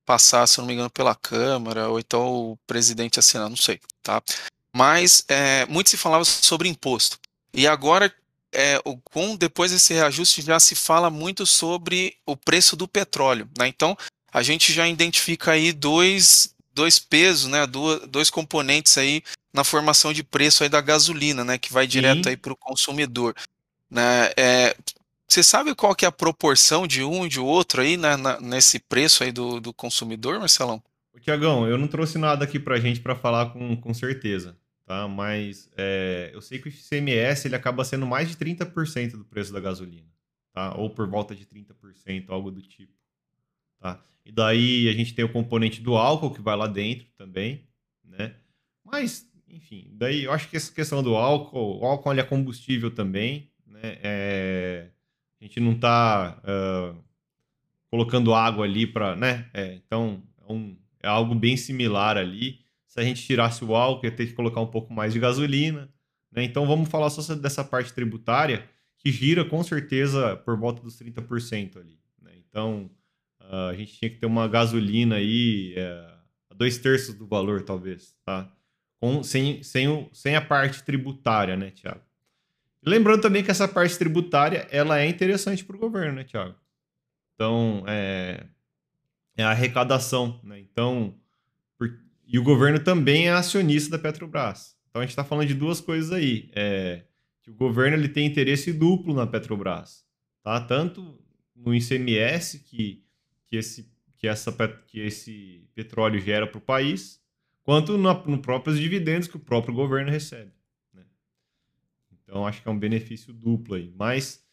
passar, 0.05 0.47
se 0.47 0.57
não 0.59 0.65
me 0.65 0.73
engano, 0.73 0.89
pela 0.89 1.15
Câmara 1.15 1.89
ou 1.89 1.99
então 1.99 2.51
o 2.51 2.57
presidente 2.67 3.19
assinar, 3.19 3.49
não 3.49 3.57
sei, 3.57 3.79
tá? 4.03 4.21
Mas 4.75 5.23
é, 5.27 5.65
muito 5.67 5.89
se 5.89 5.97
falava 5.97 6.23
sobre 6.25 6.69
imposto. 6.69 7.17
E 7.53 7.67
agora 7.67 8.13
é, 8.53 8.79
o, 8.85 8.97
com 8.97 9.35
depois 9.35 9.71
desse 9.71 9.93
reajuste 9.93 10.41
já 10.41 10.59
se 10.59 10.75
fala 10.75 11.09
muito 11.09 11.45
sobre 11.45 12.15
o 12.25 12.35
preço 12.35 12.75
do 12.75 12.87
petróleo. 12.87 13.49
Né? 13.57 13.67
Então 13.67 13.97
a 14.31 14.41
gente 14.41 14.73
já 14.73 14.87
identifica 14.87 15.51
aí 15.51 15.71
dois, 15.71 16.53
dois 16.73 16.99
pesos, 16.99 17.49
né? 17.49 17.65
dois, 17.65 18.07
dois 18.07 18.29
componentes 18.29 18.97
aí 18.97 19.23
na 19.53 19.63
formação 19.63 20.13
de 20.13 20.23
preço 20.23 20.63
aí 20.63 20.69
da 20.69 20.81
gasolina, 20.81 21.43
né? 21.43 21.57
que 21.57 21.73
vai 21.73 21.87
direto 21.87 22.29
aí 22.29 22.37
para 22.37 22.53
o 22.53 22.57
consumidor. 22.57 23.35
Né? 23.89 24.31
É, 24.37 24.75
você 25.27 25.43
sabe 25.43 25.75
qual 25.75 25.95
que 25.95 26.05
é 26.05 26.07
a 26.07 26.11
proporção 26.11 26.85
de 26.85 27.03
um 27.03 27.25
e 27.25 27.29
de 27.29 27.39
outro 27.39 27.81
aí 27.81 27.97
na, 27.97 28.17
na, 28.17 28.39
nesse 28.39 28.79
preço 28.79 29.23
aí 29.23 29.31
do, 29.31 29.59
do 29.59 29.73
consumidor, 29.73 30.39
Marcelão? 30.39 30.81
Tiagão, 31.21 31.67
eu 31.67 31.77
não 31.77 31.87
trouxe 31.87 32.17
nada 32.17 32.43
aqui 32.43 32.59
para 32.59 32.75
a 32.75 32.79
gente 32.79 32.99
para 32.99 33.15
falar 33.15 33.51
com, 33.51 33.77
com 33.77 33.93
certeza 33.93 34.57
tá? 34.91 35.07
Mas 35.07 35.71
é, 35.77 36.31
eu 36.33 36.41
sei 36.41 36.59
que 36.59 36.67
o 36.67 36.69
ICMS 36.69 37.47
ele 37.47 37.55
acaba 37.55 37.85
sendo 37.85 38.05
mais 38.05 38.27
de 38.27 38.35
30% 38.35 39.11
do 39.11 39.23
preço 39.23 39.53
da 39.53 39.61
gasolina, 39.61 40.07
tá? 40.51 40.75
Ou 40.75 40.89
por 40.89 41.09
volta 41.09 41.33
de 41.33 41.45
30%, 41.45 42.25
algo 42.27 42.51
do 42.51 42.61
tipo, 42.61 42.91
tá? 43.79 44.03
E 44.25 44.33
daí 44.33 44.89
a 44.89 44.91
gente 44.91 45.13
tem 45.13 45.23
o 45.23 45.31
componente 45.31 45.79
do 45.79 45.95
álcool 45.95 46.33
que 46.33 46.41
vai 46.41 46.57
lá 46.57 46.67
dentro 46.67 47.07
também, 47.17 47.65
né? 48.03 48.35
Mas, 48.83 49.25
enfim, 49.47 49.87
daí 49.93 50.25
eu 50.25 50.33
acho 50.33 50.49
que 50.49 50.57
essa 50.57 50.73
questão 50.73 51.01
do 51.01 51.15
álcool, 51.15 51.79
o 51.79 51.85
álcool 51.85 52.11
é 52.11 52.23
combustível 52.23 52.91
também, 52.91 53.49
né? 53.65 53.97
É, 54.03 54.89
a 55.39 55.45
gente 55.45 55.61
não 55.61 55.71
está 55.71 56.37
uh, 56.43 57.01
colocando 57.89 58.33
água 58.33 58.65
ali 58.65 58.85
para, 58.85 59.15
né? 59.15 59.49
É, 59.53 59.73
então 59.73 60.21
é, 60.37 60.51
um, 60.51 60.77
é 61.01 61.07
algo 61.07 61.33
bem 61.33 61.55
similar 61.55 62.17
ali 62.17 62.60
se 62.91 62.99
a 62.99 63.03
gente 63.03 63.25
tirasse 63.25 63.63
o 63.63 63.73
álcool, 63.73 64.05
ia 64.05 64.11
ter 64.11 64.27
que 64.27 64.33
colocar 64.33 64.59
um 64.59 64.67
pouco 64.67 64.93
mais 64.93 65.13
de 65.13 65.19
gasolina. 65.19 65.89
Né? 66.29 66.43
Então 66.43 66.67
vamos 66.67 66.89
falar 66.89 67.09
só 67.09 67.33
dessa 67.35 67.63
parte 67.63 67.93
tributária, 67.93 68.67
que 68.97 69.09
gira 69.09 69.45
com 69.45 69.63
certeza 69.63 70.35
por 70.35 70.59
volta 70.59 70.81
dos 70.81 71.01
30% 71.01 71.77
ali. 71.77 71.97
Né? 72.21 72.33
Então 72.35 72.91
uh, 73.39 73.69
a 73.69 73.73
gente 73.73 73.97
tinha 73.97 74.11
que 74.11 74.17
ter 74.17 74.25
uma 74.25 74.45
gasolina 74.45 75.15
aí 75.15 75.73
é, 75.77 76.13
a 76.49 76.53
dois 76.53 76.79
terços 76.79 77.15
do 77.15 77.25
valor, 77.25 77.61
talvez, 77.61 78.13
tá? 78.25 78.51
Com, 78.99 79.23
sem, 79.23 79.63
sem, 79.63 79.87
o, 79.87 80.09
sem 80.11 80.35
a 80.35 80.41
parte 80.41 80.83
tributária, 80.83 81.55
né, 81.55 81.71
Tiago? 81.71 82.01
Lembrando 82.85 83.21
também 83.21 83.41
que 83.41 83.51
essa 83.51 83.69
parte 83.69 83.97
tributária 83.97 84.67
ela 84.69 84.99
é 84.99 85.07
interessante 85.07 85.63
para 85.63 85.77
o 85.77 85.79
governo, 85.79 86.15
né, 86.15 86.25
Tiago? 86.25 86.55
Então, 87.35 87.85
é, 87.87 88.47
é 89.37 89.43
a 89.45 89.51
arrecadação, 89.51 90.41
né? 90.43 90.59
Então, 90.59 91.15
e 92.25 92.39
o 92.39 92.43
governo 92.43 92.79
também 92.79 93.27
é 93.27 93.31
acionista 93.31 93.91
da 93.91 93.99
Petrobras. 93.99 94.75
Então 94.89 95.01
a 95.01 95.05
gente 95.05 95.11
está 95.11 95.23
falando 95.23 95.47
de 95.47 95.53
duas 95.53 95.79
coisas 95.81 96.11
aí. 96.11 96.49
É, 96.53 97.03
que 97.41 97.49
o 97.49 97.53
governo 97.53 97.97
ele 97.97 98.09
tem 98.09 98.25
interesse 98.25 98.71
duplo 98.71 99.13
na 99.13 99.25
Petrobras. 99.25 100.05
Tá? 100.43 100.59
Tanto 100.61 101.19
no 101.55 101.73
ICMS 101.73 102.59
que, 102.59 103.03
que, 103.47 103.55
esse, 103.55 103.91
que, 104.17 104.27
essa, 104.27 104.51
que 104.87 104.99
esse 104.99 105.67
petróleo 105.73 106.19
gera 106.19 106.47
para 106.47 106.57
o 106.57 106.61
país, 106.61 107.21
quanto 107.63 107.97
no, 107.97 108.13
no 108.25 108.41
próprios 108.41 108.79
dividendos 108.79 109.27
que 109.27 109.37
o 109.37 109.39
próprio 109.39 109.73
governo 109.73 110.11
recebe. 110.11 110.51
Né? 110.93 111.03
Então 112.11 112.45
acho 112.45 112.61
que 112.61 112.67
é 112.67 112.71
um 112.71 112.79
benefício 112.79 113.33
duplo 113.33 113.75
aí. 113.75 113.93
Mas 113.95 114.43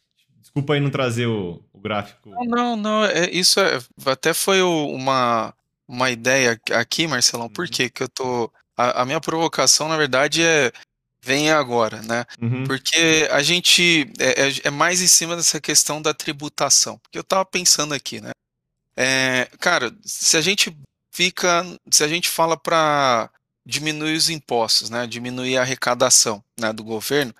desculpa 0.41 0.75
aí 0.75 0.81
não 0.81 0.91
trazer 0.91 1.27
o, 1.27 1.63
o 1.73 1.81
gráfico. 1.81 2.31
Não, 2.31 2.45
não, 2.45 2.77
não 2.77 3.05
é, 3.05 3.31
isso 3.31 3.61
é, 3.61 3.79
até 4.07 4.33
foi 4.33 4.63
uma 4.63 5.55
uma 5.88 6.11
ideia 6.11 6.61
aqui, 6.73 7.07
Marcelão, 7.07 7.49
por 7.49 7.64
uhum. 7.64 7.71
que 7.71 7.88
que 7.88 8.02
eu 8.02 8.09
tô. 8.09 8.52
A, 8.76 9.02
a, 9.02 9.04
minha 9.04 9.21
provocação, 9.21 9.88
na 9.88 9.97
verdade, 9.97 10.42
é. 10.42 10.71
Vem 11.21 11.50
agora, 11.50 12.00
né? 12.02 12.25
Uhum. 12.40 12.64
Porque 12.64 13.28
a 13.33 13.42
gente. 13.42 14.09
É, 14.21 14.47
é, 14.47 14.52
é, 14.64 14.71
mais 14.71 15.00
em 15.02 15.09
cima 15.09 15.35
dessa 15.35 15.61
questão 15.61 16.00
da 16.00 16.14
tributação. 16.14 16.97
Porque 16.99 17.18
eu 17.18 17.25
tava 17.25 17.45
pensando 17.45 17.92
aqui, 17.92 18.21
né? 18.21 18.30
É, 18.97 19.49
cara, 19.59 19.92
se 20.04 20.37
a 20.37 20.40
gente 20.40 20.76
fica. 21.11 21.64
Se 21.90 22.04
a 22.04 22.09
gente 22.09 22.28
fala 22.28 22.57
para 22.57 23.28
diminuir 23.66 24.14
os 24.16 24.30
impostos, 24.30 24.90
né? 24.90 25.09
Diminuir 25.09 25.59
a 25.59 25.62
arrecadação 25.62 26.42
né, 26.59 26.73
do 26.73 26.85
governo. 26.85 27.35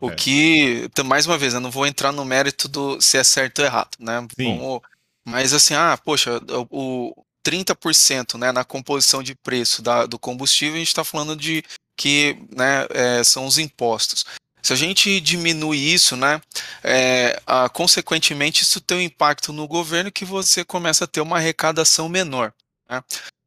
O 0.00 0.10
que, 0.10 0.82
então, 0.84 1.04
mais 1.04 1.26
uma 1.26 1.38
vez, 1.38 1.54
eu 1.54 1.60
não 1.60 1.70
vou 1.70 1.86
entrar 1.86 2.10
no 2.10 2.24
mérito 2.24 2.66
do 2.66 3.00
se 3.00 3.16
é 3.16 3.22
certo 3.22 3.60
ou 3.60 3.64
errado, 3.64 3.96
né? 4.00 4.26
Vamos, 4.36 4.80
mas 5.24 5.52
assim, 5.52 5.74
ah, 5.74 5.96
poxa, 5.96 6.40
o, 6.70 7.21
30% 7.44 8.38
né, 8.38 8.52
na 8.52 8.64
composição 8.64 9.22
de 9.22 9.34
preço 9.34 9.82
da, 9.82 10.06
do 10.06 10.18
combustível, 10.18 10.76
a 10.76 10.78
gente 10.78 10.88
está 10.88 11.04
falando 11.04 11.36
de 11.36 11.64
que 11.96 12.36
né, 12.54 12.86
é, 12.90 13.24
são 13.24 13.46
os 13.46 13.58
impostos. 13.58 14.24
Se 14.62 14.72
a 14.72 14.76
gente 14.76 15.20
diminui 15.20 15.78
isso, 15.78 16.16
né, 16.16 16.40
é, 16.84 17.40
a, 17.46 17.68
consequentemente 17.68 18.62
isso 18.62 18.80
tem 18.80 18.98
um 18.98 19.02
impacto 19.02 19.52
no 19.52 19.66
governo 19.66 20.12
que 20.12 20.24
você 20.24 20.64
começa 20.64 21.04
a 21.04 21.08
ter 21.08 21.20
uma 21.20 21.36
arrecadação 21.36 22.08
menor. 22.08 22.52
Né? 22.88 23.02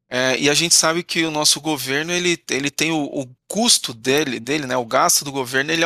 É, 0.09 0.37
e 0.37 0.49
a 0.49 0.53
gente 0.53 0.75
sabe 0.75 1.03
que 1.03 1.25
o 1.25 1.31
nosso 1.31 1.61
governo 1.61 2.11
ele, 2.11 2.41
ele 2.49 2.69
tem 2.69 2.91
o, 2.91 3.03
o 3.03 3.27
custo 3.47 3.93
dele, 3.93 4.39
dele, 4.39 4.67
né, 4.67 4.75
o 4.75 4.85
gasto 4.85 5.23
do 5.23 5.31
governo 5.31 5.71
ele 5.71 5.83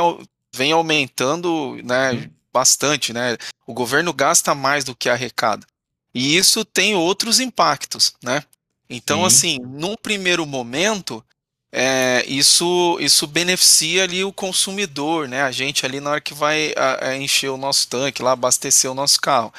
vem 0.53 0.71
aumentando 0.71 1.79
né, 1.83 2.11
uhum. 2.11 2.29
bastante. 2.51 3.13
Né? 3.13 3.37
O 3.67 3.73
governo 3.73 4.11
gasta 4.11 4.55
mais 4.55 4.83
do 4.83 4.95
que 4.95 5.09
arrecada. 5.09 5.65
E 6.13 6.35
isso 6.35 6.65
tem 6.65 6.95
outros 6.95 7.39
impactos, 7.39 8.13
né? 8.23 8.43
Então, 8.89 9.19
Sim. 9.19 9.25
assim, 9.25 9.59
num 9.59 9.95
primeiro 9.95 10.45
momento, 10.45 11.23
é, 11.71 12.25
isso, 12.27 12.97
isso 12.99 13.27
beneficia 13.27 14.03
ali 14.03 14.23
o 14.23 14.33
consumidor, 14.33 15.27
né? 15.27 15.43
A 15.43 15.51
gente 15.51 15.85
ali 15.85 15.99
na 15.99 16.11
hora 16.11 16.21
que 16.21 16.33
vai 16.33 16.73
a, 16.75 17.09
a 17.09 17.17
encher 17.17 17.49
o 17.49 17.57
nosso 17.57 17.87
tanque, 17.87 18.23
lá 18.23 18.31
abastecer 18.31 18.89
o 18.89 18.95
nosso 18.95 19.21
carro. 19.21 19.53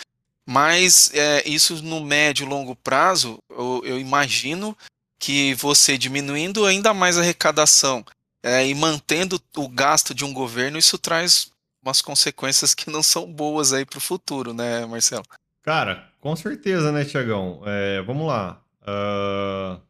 Mas 0.45 1.13
é, 1.15 1.49
isso 1.49 1.81
no 1.83 2.01
médio 2.01 2.45
e 2.45 2.49
longo 2.49 2.75
prazo, 2.75 3.39
eu, 3.49 3.83
eu, 3.85 4.01
imagino 4.01 4.77
que 5.17 5.55
você 5.55 5.97
diminuindo 5.97 6.67
ainda 6.67 6.93
mais 6.93 7.17
a 7.17 7.21
arrecadação 7.21 8.05
é, 8.43 8.67
e 8.67 8.75
mantendo 8.75 9.41
o 9.57 9.69
gasto 9.69 10.13
de 10.13 10.25
um 10.25 10.33
governo, 10.33 10.79
isso 10.79 10.99
traz 10.99 11.53
umas 11.81 12.03
consequências 12.03 12.75
que 12.75 12.91
não 12.91 13.03
são 13.03 13.31
boas 13.31 13.73
aí 13.73 13.85
para 13.85 13.99
o 13.99 14.01
futuro, 14.01 14.53
né, 14.53 14.85
Marcelo? 14.87 15.25
Cara, 15.63 16.10
com 16.21 16.37
certeza, 16.37 16.93
né, 16.93 17.05
Tiagão? 17.05 17.63
É, 17.65 18.03
vamos 18.03 18.27
lá. 18.27 18.63
Uh, 18.83 19.81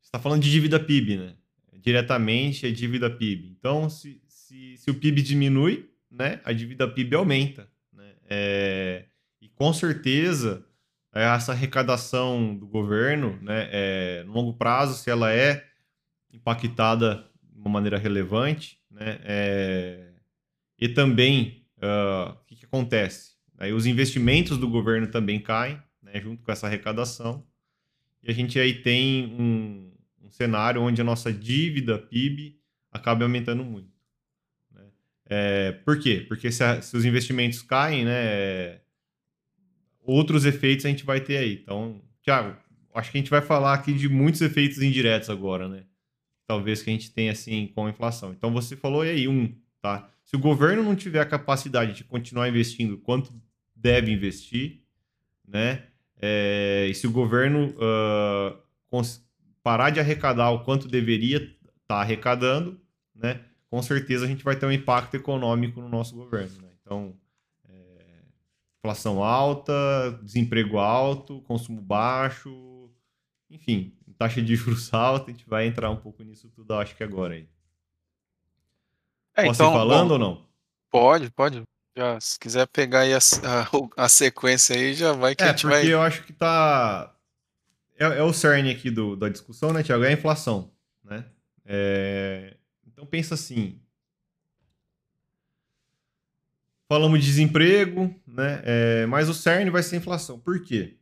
você 0.00 0.08
está 0.08 0.18
falando 0.18 0.42
de 0.42 0.50
dívida 0.50 0.78
PIB, 0.78 1.16
né? 1.16 1.34
Diretamente 1.74 2.66
é 2.66 2.70
dívida 2.70 3.08
PIB. 3.08 3.56
Então, 3.58 3.88
se, 3.88 4.20
se, 4.28 4.76
se 4.76 4.90
o 4.90 4.94
PIB 4.94 5.22
diminui, 5.22 5.90
né, 6.10 6.40
a 6.44 6.52
dívida 6.52 6.88
PIB 6.88 7.14
aumenta. 7.16 7.68
Né? 7.92 8.14
É, 8.28 9.04
e 9.40 9.48
com 9.48 9.72
certeza, 9.72 10.64
essa 11.12 11.52
arrecadação 11.52 12.54
do 12.56 12.66
governo, 12.66 13.38
né, 13.42 13.68
é, 13.70 14.24
no 14.24 14.32
longo 14.32 14.54
prazo, 14.54 14.94
se 14.94 15.10
ela 15.10 15.32
é 15.32 15.64
impactada 16.32 17.26
de 17.42 17.58
uma 17.58 17.70
maneira 17.70 17.98
relevante, 17.98 18.78
né, 18.90 19.18
é, 19.24 20.12
e 20.78 20.88
também, 20.88 21.66
uh, 21.78 22.32
o 22.32 22.44
que, 22.46 22.56
que 22.56 22.64
acontece? 22.64 23.37
Aí 23.58 23.72
os 23.72 23.86
investimentos 23.86 24.56
do 24.56 24.68
governo 24.68 25.08
também 25.08 25.40
caem, 25.40 25.82
né, 26.00 26.20
junto 26.20 26.42
com 26.42 26.52
essa 26.52 26.68
arrecadação. 26.68 27.44
E 28.22 28.30
a 28.30 28.34
gente 28.34 28.58
aí 28.58 28.82
tem 28.82 29.26
um, 29.26 29.92
um 30.22 30.30
cenário 30.30 30.80
onde 30.80 31.00
a 31.00 31.04
nossa 31.04 31.32
dívida 31.32 31.98
PIB 31.98 32.56
acaba 32.92 33.24
aumentando 33.24 33.64
muito. 33.64 33.90
Né? 34.70 34.82
É, 35.26 35.72
por 35.72 35.98
quê? 35.98 36.24
Porque 36.28 36.52
se, 36.52 36.62
a, 36.62 36.80
se, 36.80 36.96
os 36.96 37.04
investimentos 37.04 37.60
caem, 37.60 38.04
né, 38.04 38.80
outros 40.00 40.44
efeitos 40.44 40.86
a 40.86 40.88
gente 40.88 41.04
vai 41.04 41.20
ter 41.20 41.38
aí. 41.38 41.60
Então, 41.60 42.00
Thiago, 42.22 42.56
acho 42.94 43.10
que 43.10 43.18
a 43.18 43.20
gente 43.20 43.30
vai 43.30 43.42
falar 43.42 43.74
aqui 43.74 43.92
de 43.92 44.08
muitos 44.08 44.40
efeitos 44.40 44.80
indiretos 44.80 45.28
agora, 45.28 45.68
né? 45.68 45.84
Talvez 46.46 46.80
que 46.80 46.90
a 46.90 46.92
gente 46.92 47.10
tenha 47.10 47.32
assim 47.32 47.66
com 47.74 47.86
a 47.86 47.90
inflação. 47.90 48.32
Então 48.32 48.52
você 48.52 48.76
falou 48.76 49.02
aí 49.02 49.28
um, 49.28 49.54
tá? 49.82 50.08
Se 50.24 50.36
o 50.36 50.38
governo 50.38 50.82
não 50.82 50.94
tiver 50.94 51.20
a 51.20 51.26
capacidade 51.26 51.92
de 51.92 52.04
continuar 52.04 52.48
investindo 52.48 52.98
quanto 52.98 53.32
deve 53.80 54.12
investir, 54.12 54.82
né? 55.46 55.86
É, 56.20 56.86
e 56.90 56.94
se 56.94 57.06
o 57.06 57.12
governo 57.12 57.74
uh, 57.76 58.58
parar 59.62 59.90
de 59.90 60.00
arrecadar 60.00 60.50
o 60.50 60.64
quanto 60.64 60.88
deveria 60.88 61.36
estar 61.36 61.58
tá 61.86 62.00
arrecadando, 62.00 62.80
né? 63.14 63.44
Com 63.70 63.82
certeza 63.82 64.24
a 64.24 64.28
gente 64.28 64.42
vai 64.42 64.56
ter 64.56 64.66
um 64.66 64.72
impacto 64.72 65.14
econômico 65.14 65.80
no 65.80 65.88
nosso 65.88 66.14
governo. 66.14 66.62
Né? 66.62 66.68
Então, 66.80 67.14
é, 67.68 68.22
inflação 68.78 69.22
alta, 69.22 70.18
desemprego 70.22 70.78
alto, 70.78 71.42
consumo 71.42 71.80
baixo, 71.82 72.90
enfim, 73.50 73.92
taxa 74.16 74.40
de 74.42 74.56
juros 74.56 74.92
alta, 74.94 75.30
a 75.30 75.34
gente 75.34 75.46
vai 75.46 75.66
entrar 75.66 75.90
um 75.90 75.96
pouco 75.96 76.22
nisso 76.22 76.48
tudo, 76.48 76.74
acho 76.74 76.96
que 76.96 77.04
agora 77.04 77.34
aí. 77.34 77.46
É, 79.36 79.44
Posso 79.44 79.62
então, 79.62 79.72
ir 79.72 79.76
falando 79.76 80.08
bom, 80.08 80.14
ou 80.14 80.18
não? 80.18 80.48
Pode, 80.90 81.30
pode. 81.30 81.62
Já, 81.98 82.20
se 82.20 82.38
quiser 82.38 82.64
pegar 82.68 83.00
aí 83.00 83.12
a, 83.12 83.18
a, 83.18 84.04
a, 84.04 84.08
sequência 84.08 84.76
aí, 84.76 84.94
já 84.94 85.12
vai 85.12 85.34
que 85.34 85.42
é, 85.42 85.46
a 85.46 85.48
gente 85.48 85.62
porque 85.62 85.74
vai. 85.78 85.92
eu 85.92 86.00
acho 86.00 86.22
que 86.22 86.32
tá. 86.32 87.12
É, 87.98 88.04
é, 88.04 88.22
o 88.22 88.32
cerne 88.32 88.70
aqui 88.70 88.88
do, 88.88 89.16
da 89.16 89.28
discussão, 89.28 89.72
né, 89.72 89.82
Tiago? 89.82 90.04
É 90.04 90.10
a 90.10 90.12
inflação, 90.12 90.70
né? 91.02 91.24
É... 91.64 92.54
Então 92.86 93.04
pensa 93.04 93.34
assim. 93.34 93.80
Falamos 96.88 97.18
de 97.18 97.26
desemprego, 97.26 98.14
né? 98.24 98.62
É... 98.64 99.06
Mas 99.06 99.28
o 99.28 99.34
cerne 99.34 99.68
vai 99.68 99.82
ser 99.82 99.96
a 99.96 99.98
inflação. 99.98 100.38
Por 100.38 100.62
quê? 100.62 100.98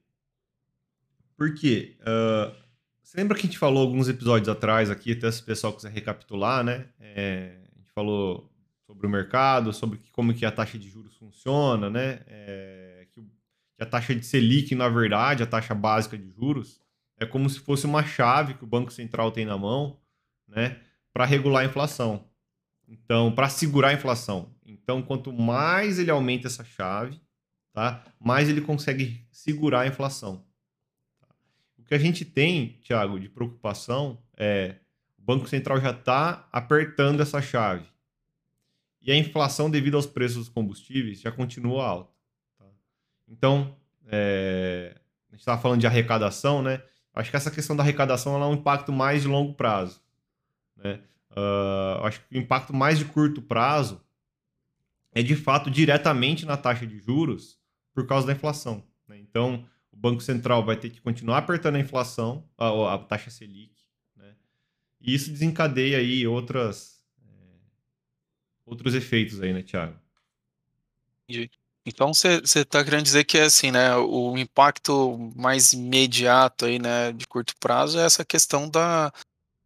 Porque 1.37 1.99
uh... 2.01 2.57
você 3.03 3.19
lembra 3.19 3.37
que 3.37 3.43
a 3.43 3.51
gente 3.51 3.59
falou 3.59 3.83
alguns 3.83 4.09
episódios 4.09 4.49
atrás 4.49 4.91
aqui, 4.91 5.13
até 5.13 5.31
se 5.31 5.43
o 5.43 5.45
pessoal 5.45 5.75
quiser 5.75 5.93
recapitular, 5.93 6.65
né? 6.65 6.87
É... 6.99 7.59
A 7.75 7.79
gente 7.81 7.93
falou 7.95 8.51
sobre 8.87 9.07
o 9.07 9.11
mercado, 9.11 9.73
sobre 9.73 10.01
como 10.13 10.33
que 10.33 10.47
a 10.47 10.53
taxa 10.53 10.79
de 10.79 10.89
juros 10.89 11.17
funciona, 11.17 11.91
né? 11.91 12.21
É, 12.27 13.09
que, 13.13 13.21
a 13.79 13.85
taxa 13.85 14.15
de 14.15 14.25
Selic, 14.25 14.75
na 14.75 14.89
verdade, 14.89 15.43
a 15.43 15.47
taxa 15.47 15.75
básica 15.75 16.17
de 16.17 16.31
juros, 16.31 16.81
é 17.19 17.27
como 17.27 17.51
se 17.51 17.59
fosse 17.59 17.85
uma 17.85 18.05
chave 18.05 18.55
que 18.55 18.65
o 18.65 18.67
Banco 18.67 18.93
Central 18.93 19.33
tem 19.33 19.45
na 19.45 19.59
mão, 19.59 20.01
né? 20.47 20.81
Para 21.13 21.25
regular 21.25 21.63
a 21.63 21.67
inflação. 21.67 22.29
Então, 22.89 23.33
para 23.33 23.49
segurar 23.49 23.89
a 23.89 23.95
inflação. 23.95 24.55
Então, 24.65 25.03
quanto 25.03 25.33
mais 25.33 25.99
ele 25.99 26.11
aumenta 26.11 26.47
essa 26.47 26.65
chave, 26.65 27.21
tá? 27.73 28.05
mais 28.21 28.49
ele 28.49 28.61
consegue 28.61 29.27
segurar 29.33 29.81
a 29.81 29.87
inflação. 29.87 30.47
O 31.77 31.83
que 31.83 31.95
a 31.95 31.99
gente 31.99 32.25
tem, 32.25 32.79
Thiago, 32.83 33.19
de 33.19 33.29
preocupação 33.29 34.23
é 34.37 34.77
o 35.19 35.23
Banco 35.23 35.49
Central 35.49 35.81
já 35.81 35.91
está 35.91 36.49
apertando 36.53 37.21
essa 37.21 37.43
chave 37.43 37.87
e 39.07 39.13
a 39.13 39.17
inflação 39.17 39.71
devido 39.71 39.95
aos 39.95 40.05
preços 40.05 40.37
dos 40.37 40.49
combustíveis 40.49 41.21
já 41.21 41.31
continua 41.31 41.87
alta. 41.87 42.13
Tá? 42.59 42.67
Então, 43.29 43.77
é, 44.09 44.97
a 45.29 45.33
gente 45.33 45.41
estava 45.41 45.63
falando 45.63 45.81
de 45.81 45.87
arrecadação, 45.87 46.61
né? 46.61 46.83
Acho 47.15 47.31
que 47.31 47.37
essa 47.37 47.51
questão 47.51 47.77
da 47.77 47.85
arrecadação 47.85 48.35
ela 48.35 48.47
é 48.47 48.49
um 48.49 48.55
impacto 48.55 48.93
mais 48.93 49.23
de 49.23 49.29
longo 49.29 49.55
prazo. 49.55 50.03
Né? 50.77 51.01
Uh, 51.31 52.05
acho 52.05 52.21
que 52.27 52.37
o 52.37 52.39
impacto 52.39 52.75
mais 52.75 52.99
de 52.99 53.05
curto 53.05 53.41
prazo 53.41 54.05
é 55.13 55.23
de 55.23 55.37
fato 55.37 55.71
diretamente 55.71 56.45
na 56.45 56.57
taxa 56.57 56.87
de 56.87 56.99
juros 56.99 57.59
por 57.95 58.07
causa 58.07 58.27
da 58.27 58.33
inflação. 58.33 58.85
Né? 59.09 59.19
Então, 59.19 59.65
o 59.91 59.97
Banco 59.97 60.21
Central 60.21 60.65
vai 60.65 60.77
ter 60.77 60.91
que 60.91 61.01
continuar 61.01 61.39
apertando 61.39 61.77
a 61.77 61.81
inflação, 61.81 62.47
a, 62.59 62.95
a 62.95 62.99
taxa 62.99 63.31
Selic, 63.31 63.73
né? 64.15 64.35
e 65.01 65.15
isso 65.15 65.31
desencadeia 65.31 65.99
aí 65.99 66.27
outras 66.27 66.96
outros 68.67 68.95
efeitos 68.95 69.41
aí, 69.41 69.53
né, 69.53 69.63
Thiago? 69.63 69.97
Entendi. 71.29 71.51
Então 71.87 72.13
você 72.13 72.41
está 72.45 72.83
querendo 72.83 73.05
dizer 73.05 73.23
que 73.23 73.39
assim, 73.39 73.71
né, 73.71 73.95
o 73.97 74.37
impacto 74.37 75.33
mais 75.37 75.73
imediato 75.73 76.67
aí, 76.67 76.81
né, 76.81 77.13
de 77.13 77.29
curto 77.29 77.55
prazo 77.61 77.97
é 78.01 78.05
essa 78.05 78.25
questão 78.25 78.69
da, 78.69 79.13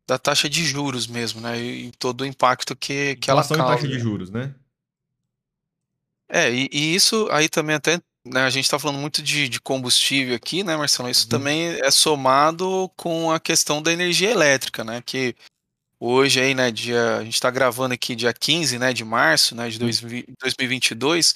da 0.07 0.19
taxa 0.19 0.47
de 0.47 0.63
juros 0.63 1.07
mesmo, 1.07 1.41
né, 1.41 1.59
e 1.59 1.91
todo 1.93 2.21
o 2.21 2.27
impacto 2.27 2.77
que, 2.77 3.17
que 3.17 3.31
ela 3.31 3.43
causa. 3.43 3.57
taxa 3.57 3.89
de 3.89 3.99
juros, 3.99 4.31
né? 4.31 4.55
É, 6.29 6.53
e, 6.53 6.69
e 6.71 6.95
isso 6.95 7.27
aí 7.31 7.49
também 7.49 7.77
até, 7.77 7.99
né, 8.23 8.43
a 8.43 8.51
gente 8.51 8.65
está 8.65 8.79
falando 8.79 9.01
muito 9.01 9.23
de, 9.23 9.49
de 9.49 9.59
combustível 9.59 10.37
aqui, 10.37 10.63
né, 10.63 10.77
Marcelo, 10.77 11.09
isso 11.09 11.25
uhum. 11.25 11.31
também 11.31 11.69
é 11.81 11.91
somado 11.91 12.91
com 12.99 13.33
a 13.33 13.41
questão 13.41 13.83
da 13.83 13.91
energia 13.91 14.31
elétrica, 14.31 14.85
né, 14.85 15.01
que 15.01 15.35
Hoje 16.03 16.41
aí, 16.41 16.55
né, 16.55 16.71
dia, 16.71 17.19
a 17.19 17.25
gente 17.25 17.35
está 17.35 17.51
gravando 17.51 17.93
aqui 17.93 18.17
dia 18.17 18.33
15, 18.33 18.79
né, 18.79 18.91
de 18.91 19.05
março, 19.05 19.55
né, 19.55 19.69
de 19.69 19.79
2022. 19.79 21.35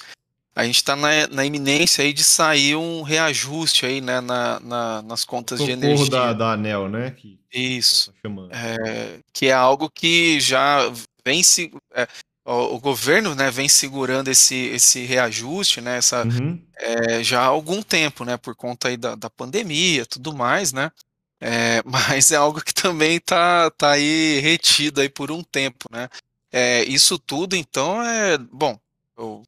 A 0.55 0.65
gente 0.65 0.77
está 0.77 0.95
na, 0.95 1.27
na 1.27 1.45
iminência 1.45 2.03
aí 2.03 2.11
de 2.11 2.23
sair 2.23 2.75
um 2.75 3.03
reajuste 3.03 3.85
aí, 3.85 4.01
né, 4.01 4.19
na, 4.21 4.59
na 4.61 5.01
nas 5.03 5.23
contas 5.23 5.63
de 5.63 5.69
energia. 5.69 6.09
da, 6.09 6.33
da 6.33 6.51
ANEL, 6.53 6.89
né? 6.89 7.11
Que 7.11 7.37
Isso. 7.53 8.11
Tá 8.23 8.29
é, 8.51 9.19
que 9.31 9.47
é 9.47 9.53
algo 9.53 9.87
que 9.87 10.39
já 10.39 10.91
vem 11.23 11.43
se... 11.43 11.71
É, 11.93 12.07
o, 12.43 12.75
o, 12.75 12.79
governo, 12.79 13.35
né, 13.35 13.51
vem 13.51 13.69
segurando 13.69 14.29
esse, 14.29 14.55
esse 14.55 15.03
reajuste, 15.03 15.79
né, 15.79 15.97
essa, 15.97 16.23
uhum. 16.23 16.59
é, 16.77 17.23
já 17.23 17.41
há 17.41 17.45
algum 17.45 17.83
tempo, 17.83 18.23
né, 18.23 18.37
por 18.37 18.55
conta 18.55 18.87
aí 18.87 18.97
da, 18.97 19.13
da 19.15 19.29
pandemia, 19.29 20.05
tudo 20.05 20.33
mais, 20.33 20.71
né. 20.71 20.91
É, 21.39 21.81
mas 21.85 22.31
é 22.31 22.35
algo 22.35 22.61
que 22.61 22.73
também 22.73 23.19
tá, 23.19 23.69
tá 23.71 23.91
aí 23.91 24.39
retido 24.39 25.01
aí 25.01 25.09
por 25.09 25.31
um 25.31 25.43
tempo, 25.43 25.85
né? 25.91 26.09
É, 26.51 26.83
isso 26.85 27.19
tudo, 27.19 27.55
então, 27.55 28.01
é. 28.01 28.37
Bom, 28.37 28.79
eu, 29.17 29.43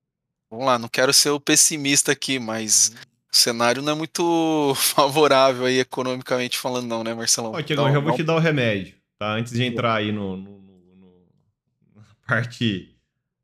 vamos 0.49 0.65
lá, 0.65 0.77
não 0.77 0.89
quero 0.89 1.13
ser 1.13 1.29
o 1.29 1.39
pessimista 1.39 2.11
aqui, 2.11 2.39
mas 2.39 2.93
o 3.31 3.35
cenário 3.35 3.81
não 3.81 3.93
é 3.93 3.95
muito 3.95 4.73
favorável 4.75 5.65
aí 5.65 5.79
economicamente 5.79 6.57
falando, 6.57 6.87
não, 6.87 7.03
né, 7.03 7.13
Marcelão? 7.13 7.51
Ó, 7.53 7.61
Tiago, 7.61 7.83
então, 7.83 7.93
já 7.93 7.99
vou 7.99 8.09
não... 8.09 8.17
te 8.17 8.23
dar 8.23 8.35
o 8.35 8.39
remédio, 8.39 8.95
tá? 9.17 9.33
Antes 9.33 9.53
de 9.53 9.63
entrar 9.63 9.95
aí 9.95 10.11
no, 10.11 10.35
no, 10.35 10.59
no 10.59 11.25
na 11.95 12.03
parte 12.27 12.93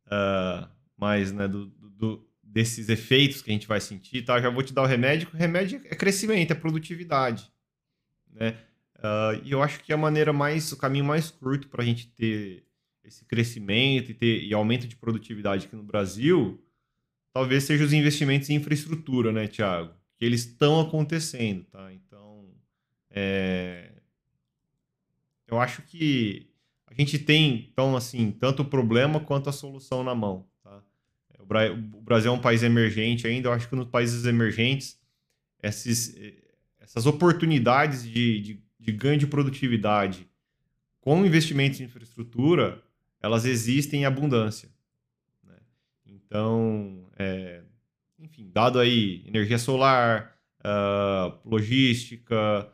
uh, 0.08 0.68
mais, 0.98 1.32
né, 1.32 1.48
do, 1.48 1.68
do, 1.68 2.28
desses 2.42 2.90
efeitos 2.90 3.42
que 3.42 3.50
a 3.50 3.54
gente 3.54 3.68
vai 3.68 3.80
sentir, 3.80 4.24
tá? 4.24 4.42
Já 4.42 4.50
vou 4.50 4.62
te 4.62 4.74
dar 4.74 4.82
o 4.82 4.88
remédio. 4.88 5.30
O 5.34 5.38
remédio 5.38 5.82
é 5.86 5.96
crescimento, 5.96 6.52
é 6.52 6.56
produtividade 6.56 7.53
né? 8.34 8.58
Uh, 8.98 9.42
e 9.44 9.52
eu 9.52 9.62
acho 9.62 9.84
que 9.84 9.92
a 9.92 9.98
maneira 9.98 10.32
mais, 10.32 10.72
o 10.72 10.78
caminho 10.78 11.04
mais 11.04 11.30
curto 11.30 11.68
para 11.68 11.84
a 11.84 11.86
gente 11.86 12.08
ter 12.08 12.66
esse 13.04 13.26
crescimento 13.26 14.12
e 14.12 14.14
ter 14.14 14.44
e 14.44 14.54
aumento 14.54 14.88
de 14.88 14.96
produtividade 14.96 15.66
aqui 15.66 15.76
no 15.76 15.84
Brasil, 15.84 16.64
talvez 17.34 17.66
seja 17.66 17.84
os 17.84 17.92
investimentos 17.92 18.50
em 18.50 18.56
infraestrutura, 18.56 19.32
né, 19.32 19.48
Tiago? 19.48 19.94
Que 20.18 20.24
eles 20.24 20.46
estão 20.46 20.80
acontecendo, 20.80 21.66
tá? 21.66 21.92
Então, 21.92 22.50
é... 23.10 23.92
eu 25.48 25.60
acho 25.60 25.82
que 25.82 26.50
a 26.88 26.94
gente 26.94 27.20
tem, 27.20 27.68
então, 27.72 27.98
assim, 27.98 28.32
tanto 28.32 28.62
o 28.62 28.66
problema 28.66 29.20
quanto 29.20 29.50
a 29.50 29.54
solução 29.54 30.04
na 30.04 30.16
mão, 30.16 30.48
tá? 30.64 30.82
O 31.40 32.02
Brasil 32.02 32.32
é 32.32 32.36
um 32.36 32.40
país 32.40 32.64
emergente 32.64 33.28
ainda, 33.28 33.50
eu 33.50 33.54
acho 33.54 33.68
que 33.68 33.76
nos 33.76 33.88
países 33.88 34.26
emergentes, 34.26 34.98
esses, 35.62 36.16
essas 36.84 37.06
oportunidades 37.06 38.04
de, 38.04 38.40
de, 38.42 38.64
de 38.80 38.92
ganho 38.92 39.18
de 39.18 39.26
produtividade 39.26 40.30
com 41.02 41.26
investimentos 41.26 41.80
em 41.82 41.86
infraestrutura, 41.86 42.82
elas 43.22 43.46
existem 43.46 44.02
em 44.02 44.06
abundância. 44.06 44.70
Né? 45.44 45.56
Então, 46.06 47.10
é, 47.18 47.62
enfim, 48.20 48.50
dado 48.54 48.80
aí 48.80 49.24
energia 49.26 49.58
solar, 49.58 50.38
uh, 50.60 51.38
logística, 51.48 52.72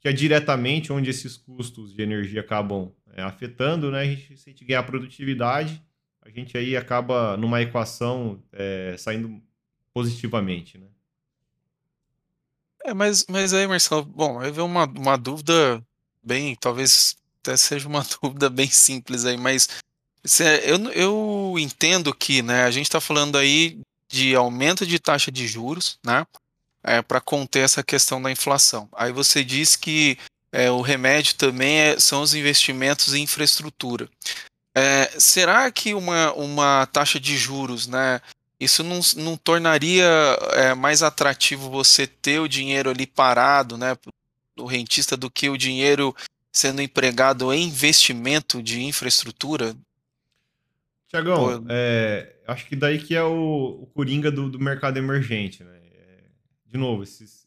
que 0.00 0.08
é 0.08 0.12
diretamente 0.12 0.92
onde 0.92 1.10
esses 1.10 1.36
custos 1.36 1.94
de 1.94 2.02
energia 2.02 2.40
acabam 2.40 2.92
é, 3.12 3.22
afetando, 3.22 3.90
né? 3.90 4.00
A 4.00 4.04
gente, 4.04 4.36
se 4.36 4.48
a 4.48 4.52
gente 4.52 4.64
ganhar 4.64 4.82
produtividade, 4.84 5.82
a 6.22 6.30
gente 6.30 6.56
aí 6.56 6.76
acaba 6.76 7.36
numa 7.36 7.60
equação 7.60 8.42
é, 8.52 8.94
saindo 8.96 9.42
positivamente, 9.92 10.78
né? 10.78 10.86
É, 12.88 12.94
mas, 12.94 13.26
mas 13.28 13.52
aí, 13.52 13.66
Marcelo, 13.66 14.02
bom, 14.02 14.40
aí 14.40 14.50
vem 14.50 14.64
uma, 14.64 14.86
uma 14.86 15.18
dúvida 15.18 15.84
bem, 16.22 16.56
talvez 16.56 17.18
até 17.42 17.54
seja 17.54 17.86
uma 17.86 18.02
dúvida 18.22 18.48
bem 18.48 18.70
simples 18.70 19.26
aí, 19.26 19.36
mas 19.36 19.68
eu, 20.64 20.90
eu 20.92 21.54
entendo 21.58 22.14
que, 22.14 22.40
né, 22.40 22.64
a 22.64 22.70
gente 22.70 22.86
está 22.86 22.98
falando 22.98 23.36
aí 23.36 23.78
de 24.08 24.34
aumento 24.34 24.86
de 24.86 24.98
taxa 24.98 25.30
de 25.30 25.46
juros, 25.46 25.98
né, 26.02 26.26
é, 26.82 27.02
para 27.02 27.20
conter 27.20 27.60
essa 27.60 27.82
questão 27.82 28.22
da 28.22 28.32
inflação. 28.32 28.88
Aí 28.92 29.12
você 29.12 29.44
diz 29.44 29.76
que 29.76 30.16
é, 30.50 30.70
o 30.70 30.80
remédio 30.80 31.34
também 31.34 31.80
é, 31.80 32.00
são 32.00 32.22
os 32.22 32.32
investimentos 32.32 33.12
em 33.12 33.24
infraestrutura. 33.24 34.08
É, 34.74 35.10
será 35.18 35.70
que 35.70 35.92
uma, 35.92 36.32
uma 36.32 36.86
taxa 36.86 37.20
de 37.20 37.36
juros, 37.36 37.86
né, 37.86 38.18
isso 38.60 38.82
não, 38.82 39.00
não 39.16 39.36
tornaria 39.36 40.04
é, 40.52 40.74
mais 40.74 41.02
atrativo 41.02 41.70
você 41.70 42.06
ter 42.06 42.40
o 42.40 42.48
dinheiro 42.48 42.90
ali 42.90 43.06
parado, 43.06 43.78
né, 43.78 43.96
do 44.56 44.66
rentista, 44.66 45.16
do 45.16 45.30
que 45.30 45.48
o 45.48 45.56
dinheiro 45.56 46.14
sendo 46.52 46.82
empregado 46.82 47.52
em 47.52 47.68
investimento 47.68 48.62
de 48.62 48.82
infraestrutura? 48.82 49.76
Tiagão, 51.06 51.64
é, 51.68 52.36
acho 52.46 52.66
que 52.66 52.76
daí 52.76 52.98
que 52.98 53.14
é 53.14 53.22
o, 53.22 53.82
o 53.82 53.86
coringa 53.86 54.30
do, 54.30 54.50
do 54.50 54.58
mercado 54.58 54.98
emergente, 54.98 55.62
né? 55.62 55.80
É, 55.94 56.24
de 56.66 56.76
novo, 56.76 57.02
esses, 57.02 57.46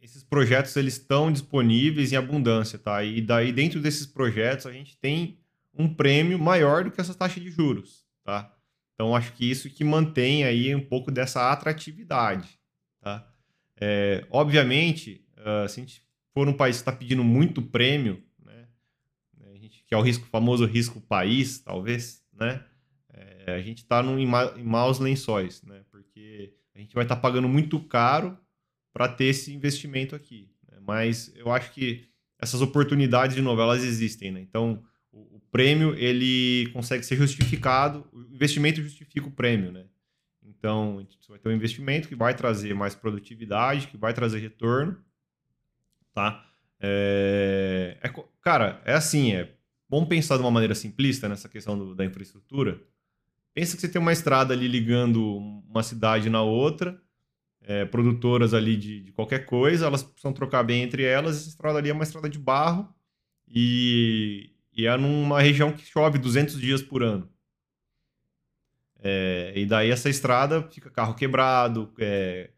esses 0.00 0.22
projetos 0.22 0.74
eles 0.76 0.94
estão 0.94 1.30
disponíveis 1.30 2.12
em 2.12 2.16
abundância, 2.16 2.78
tá? 2.78 3.02
E 3.04 3.20
daí 3.20 3.52
dentro 3.52 3.80
desses 3.80 4.06
projetos 4.06 4.66
a 4.66 4.72
gente 4.72 4.96
tem 4.96 5.38
um 5.74 5.92
prêmio 5.92 6.38
maior 6.38 6.84
do 6.84 6.90
que 6.90 7.00
essa 7.00 7.14
taxa 7.14 7.38
de 7.38 7.50
juros, 7.50 8.06
tá? 8.24 8.56
Então 9.00 9.16
acho 9.16 9.32
que 9.32 9.50
isso 9.50 9.70
que 9.70 9.82
mantém 9.82 10.44
aí 10.44 10.74
um 10.74 10.84
pouco 10.84 11.10
dessa 11.10 11.50
atratividade, 11.50 12.60
tá? 13.00 13.26
É, 13.80 14.26
obviamente, 14.30 15.24
uh, 15.38 15.66
se 15.66 15.80
a 15.80 15.82
gente 15.82 16.02
for 16.34 16.46
um 16.46 16.52
país 16.52 16.76
que 16.76 16.82
está 16.82 16.92
pedindo 16.92 17.24
muito 17.24 17.62
prêmio, 17.62 18.22
né, 18.44 18.68
a 19.54 19.56
gente, 19.56 19.82
que 19.86 19.94
é 19.94 19.96
o 19.96 20.02
risco 20.02 20.26
famoso 20.26 20.66
risco 20.66 21.00
país, 21.00 21.60
talvez, 21.60 22.22
né? 22.30 22.62
É, 23.10 23.54
a 23.54 23.62
gente 23.62 23.78
está 23.78 24.02
em, 24.02 24.26
ma 24.26 24.52
em 24.54 24.64
maus 24.64 24.98
lençóis, 24.98 25.62
né? 25.62 25.82
Porque 25.90 26.52
a 26.74 26.78
gente 26.78 26.94
vai 26.94 27.04
estar 27.04 27.16
tá 27.16 27.22
pagando 27.22 27.48
muito 27.48 27.80
caro 27.80 28.36
para 28.92 29.08
ter 29.08 29.24
esse 29.26 29.50
investimento 29.54 30.14
aqui. 30.14 30.50
Né? 30.70 30.76
Mas 30.86 31.32
eu 31.36 31.50
acho 31.50 31.72
que 31.72 32.04
essas 32.38 32.60
oportunidades 32.60 33.34
de 33.34 33.40
novo 33.40 33.72
existem, 33.72 34.30
né? 34.30 34.42
Então 34.42 34.84
o, 35.10 35.36
o 35.36 35.40
prêmio 35.50 35.94
ele 35.94 36.68
consegue 36.74 37.04
ser 37.04 37.16
justificado, 37.16 38.06
investimento 38.40 38.82
justifica 38.82 39.28
o 39.28 39.30
prêmio, 39.30 39.70
né? 39.70 39.84
Então 40.42 41.06
você 41.20 41.28
vai 41.28 41.38
ter 41.38 41.48
um 41.50 41.52
investimento 41.52 42.08
que 42.08 42.14
vai 42.14 42.34
trazer 42.34 42.74
mais 42.74 42.94
produtividade, 42.94 43.88
que 43.88 43.98
vai 43.98 44.14
trazer 44.14 44.38
retorno, 44.38 44.96
tá? 46.14 46.42
É, 46.80 47.98
é, 48.02 48.08
cara, 48.40 48.80
é 48.86 48.94
assim, 48.94 49.34
é 49.34 49.54
bom 49.86 50.06
pensar 50.06 50.36
de 50.36 50.42
uma 50.42 50.50
maneira 50.50 50.74
simplista 50.74 51.28
nessa 51.28 51.48
questão 51.48 51.78
do, 51.78 51.94
da 51.94 52.04
infraestrutura. 52.04 52.80
Pensa 53.52 53.74
que 53.76 53.82
você 53.82 53.88
tem 53.88 54.00
uma 54.00 54.12
estrada 54.12 54.54
ali 54.54 54.66
ligando 54.66 55.36
uma 55.68 55.82
cidade 55.82 56.30
na 56.30 56.40
outra, 56.42 56.98
é, 57.62 57.84
produtoras 57.84 58.54
ali 58.54 58.74
de, 58.76 59.02
de, 59.02 59.12
qualquer 59.12 59.44
coisa, 59.44 59.86
elas 59.86 60.02
precisam 60.02 60.32
trocar 60.32 60.62
bem 60.62 60.82
entre 60.82 61.02
elas. 61.02 61.36
Essa 61.36 61.50
estrada 61.50 61.78
ali 61.78 61.90
é 61.90 61.92
uma 61.92 62.04
estrada 62.04 62.28
de 62.28 62.38
barro 62.38 62.88
e, 63.46 64.50
e 64.72 64.86
é 64.86 64.96
numa 64.96 65.42
região 65.42 65.70
que 65.70 65.84
chove 65.84 66.18
200 66.18 66.58
dias 66.58 66.82
por 66.82 67.02
ano. 67.02 67.28
É, 69.02 69.52
e 69.56 69.64
daí 69.64 69.90
essa 69.90 70.10
estrada 70.10 70.62
fica 70.62 70.90
carro 70.90 71.14
quebrado, 71.14 71.92
é, 71.98 72.50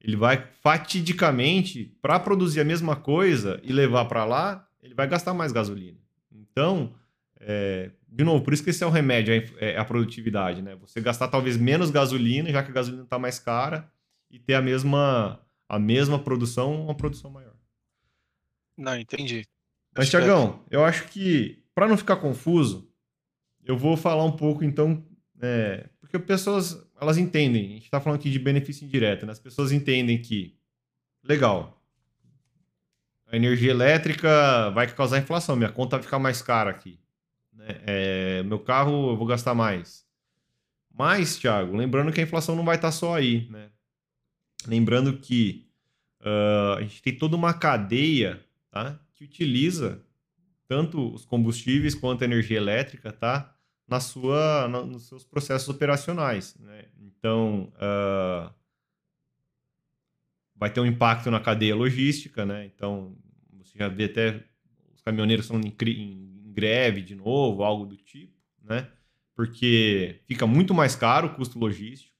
ele 0.00 0.16
vai 0.16 0.46
fatidicamente 0.62 1.96
para 2.00 2.20
produzir 2.20 2.60
a 2.60 2.64
mesma 2.64 2.94
coisa 2.94 3.60
e 3.64 3.72
levar 3.72 4.04
para 4.04 4.24
lá, 4.24 4.68
ele 4.82 4.94
vai 4.94 5.08
gastar 5.08 5.34
mais 5.34 5.50
gasolina. 5.50 5.98
Então, 6.30 6.94
é, 7.40 7.90
de 8.06 8.24
novo, 8.24 8.44
por 8.44 8.52
isso 8.52 8.62
que 8.62 8.70
esse 8.70 8.82
é 8.82 8.86
o 8.86 8.90
remédio, 8.90 9.34
é, 9.34 9.72
é 9.72 9.78
a 9.78 9.84
produtividade, 9.84 10.62
né? 10.62 10.76
Você 10.76 11.00
gastar 11.00 11.28
talvez 11.28 11.56
menos 11.56 11.90
gasolina, 11.90 12.50
já 12.50 12.62
que 12.62 12.70
a 12.70 12.74
gasolina 12.74 13.02
está 13.02 13.18
mais 13.18 13.38
cara, 13.38 13.90
e 14.30 14.38
ter 14.38 14.54
a 14.54 14.62
mesma, 14.62 15.40
a 15.68 15.78
mesma 15.78 16.18
produção, 16.18 16.84
uma 16.84 16.94
produção 16.94 17.30
maior. 17.30 17.54
Não, 18.76 18.96
entendi. 18.96 19.44
Mas, 19.96 20.08
Tiagão, 20.08 20.64
eu 20.70 20.84
acho 20.84 21.08
que, 21.08 21.62
para 21.74 21.88
não 21.88 21.96
ficar 21.96 22.16
confuso, 22.16 22.88
eu 23.64 23.76
vou 23.76 23.96
falar 23.96 24.24
um 24.24 24.32
pouco, 24.32 24.64
então, 24.64 25.04
é, 25.40 25.88
porque 26.00 26.18
pessoas, 26.18 26.82
elas 27.00 27.18
entendem, 27.18 27.66
a 27.66 27.74
gente 27.74 27.84
está 27.84 28.00
falando 28.00 28.18
aqui 28.18 28.30
de 28.30 28.38
benefício 28.38 28.84
indireto, 28.84 29.26
né? 29.26 29.32
As 29.32 29.38
pessoas 29.38 29.72
entendem 29.72 30.20
que, 30.20 30.56
legal, 31.22 31.82
a 33.30 33.36
energia 33.36 33.70
elétrica 33.70 34.70
vai 34.70 34.86
causar 34.92 35.18
inflação, 35.18 35.54
minha 35.54 35.70
conta 35.70 35.96
vai 35.96 36.02
ficar 36.02 36.18
mais 36.18 36.40
cara 36.40 36.70
aqui. 36.70 36.98
Né? 37.52 37.66
É, 37.86 38.42
meu 38.42 38.58
carro 38.58 39.10
eu 39.10 39.16
vou 39.16 39.26
gastar 39.26 39.54
mais. 39.54 40.06
Mas, 40.92 41.38
Thiago, 41.38 41.76
lembrando 41.76 42.12
que 42.12 42.20
a 42.20 42.24
inflação 42.24 42.56
não 42.56 42.64
vai 42.64 42.76
estar 42.76 42.88
tá 42.88 42.92
só 42.92 43.14
aí, 43.14 43.48
né? 43.50 43.70
Lembrando 44.66 45.16
que 45.18 45.68
uh, 46.20 46.78
a 46.78 46.80
gente 46.82 47.00
tem 47.00 47.16
toda 47.16 47.36
uma 47.36 47.54
cadeia 47.54 48.44
tá? 48.70 48.98
que 49.14 49.24
utiliza 49.24 50.02
tanto 50.66 51.14
os 51.14 51.24
combustíveis 51.24 51.94
quanto 51.94 52.22
a 52.22 52.24
energia 52.24 52.56
elétrica, 52.56 53.12
tá? 53.12 53.54
Na 53.88 54.00
sua, 54.00 54.68
na, 54.68 54.82
nos 54.84 55.08
seus 55.08 55.24
processos 55.24 55.68
operacionais. 55.68 56.54
Né? 56.60 56.84
Então, 57.00 57.72
uh, 57.76 58.52
vai 60.54 60.70
ter 60.70 60.80
um 60.80 60.86
impacto 60.86 61.30
na 61.30 61.40
cadeia 61.40 61.74
logística, 61.74 62.44
né? 62.44 62.66
Então, 62.66 63.16
você 63.52 63.78
já 63.78 63.88
vê 63.88 64.04
até 64.04 64.44
os 64.94 65.00
caminhoneiros 65.00 65.46
estão 65.46 65.60
em, 65.60 65.74
em 65.88 66.52
greve 66.52 67.00
de 67.00 67.14
novo, 67.14 67.62
algo 67.62 67.86
do 67.86 67.96
tipo, 67.96 68.34
né? 68.62 68.88
Porque 69.34 70.20
fica 70.26 70.46
muito 70.46 70.74
mais 70.74 70.94
caro 70.94 71.28
o 71.28 71.34
custo 71.34 71.58
logístico. 71.58 72.14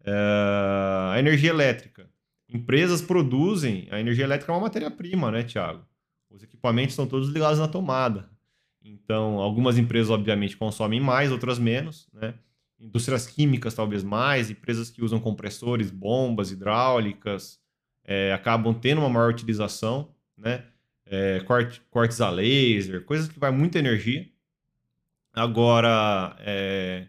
Uh, 0.00 1.12
a 1.12 1.18
energia 1.18 1.50
elétrica. 1.50 2.10
Empresas 2.48 3.00
produzem, 3.00 3.88
a 3.90 3.98
energia 3.98 4.24
elétrica 4.24 4.52
é 4.52 4.54
uma 4.54 4.62
matéria-prima, 4.62 5.30
né, 5.30 5.42
Tiago? 5.42 5.84
Os 6.30 6.42
equipamentos 6.42 6.92
estão 6.92 7.06
todos 7.06 7.28
ligados 7.28 7.58
na 7.58 7.66
tomada. 7.66 8.28
Então, 8.86 9.40
algumas 9.40 9.76
empresas, 9.78 10.10
obviamente, 10.10 10.56
consomem 10.56 11.00
mais, 11.00 11.32
outras 11.32 11.58
menos, 11.58 12.08
né? 12.12 12.34
Indústrias 12.78 13.26
químicas, 13.26 13.74
talvez 13.74 14.04
mais, 14.04 14.50
empresas 14.50 14.90
que 14.90 15.02
usam 15.02 15.18
compressores, 15.18 15.90
bombas 15.90 16.50
hidráulicas, 16.50 17.58
é, 18.04 18.32
acabam 18.32 18.72
tendo 18.74 19.00
uma 19.00 19.08
maior 19.08 19.30
utilização, 19.30 20.14
né? 20.36 20.64
É, 21.04 21.40
cortes 21.90 22.20
a 22.20 22.30
laser, 22.30 23.04
coisas 23.04 23.28
que 23.28 23.38
vai 23.38 23.50
muita 23.50 23.78
energia. 23.78 24.28
Agora, 25.32 26.36
é, 26.40 27.06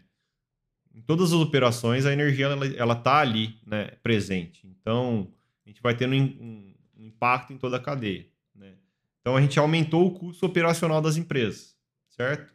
em 0.94 1.00
todas 1.00 1.32
as 1.32 1.38
operações, 1.38 2.06
a 2.06 2.12
energia 2.12 2.46
ela 2.76 2.94
está 2.94 3.18
ali, 3.18 3.56
né, 3.66 3.92
presente. 4.02 4.66
Então, 4.66 5.32
a 5.64 5.68
gente 5.68 5.82
vai 5.82 5.96
tendo 5.96 6.14
um, 6.14 6.74
um 6.96 7.04
impacto 7.06 7.52
em 7.52 7.58
toda 7.58 7.76
a 7.76 7.80
cadeia. 7.80 8.26
Então 9.20 9.36
a 9.36 9.40
gente 9.40 9.58
aumentou 9.58 10.06
o 10.06 10.10
custo 10.12 10.46
operacional 10.46 11.00
das 11.00 11.16
empresas, 11.16 11.76
certo? 12.08 12.54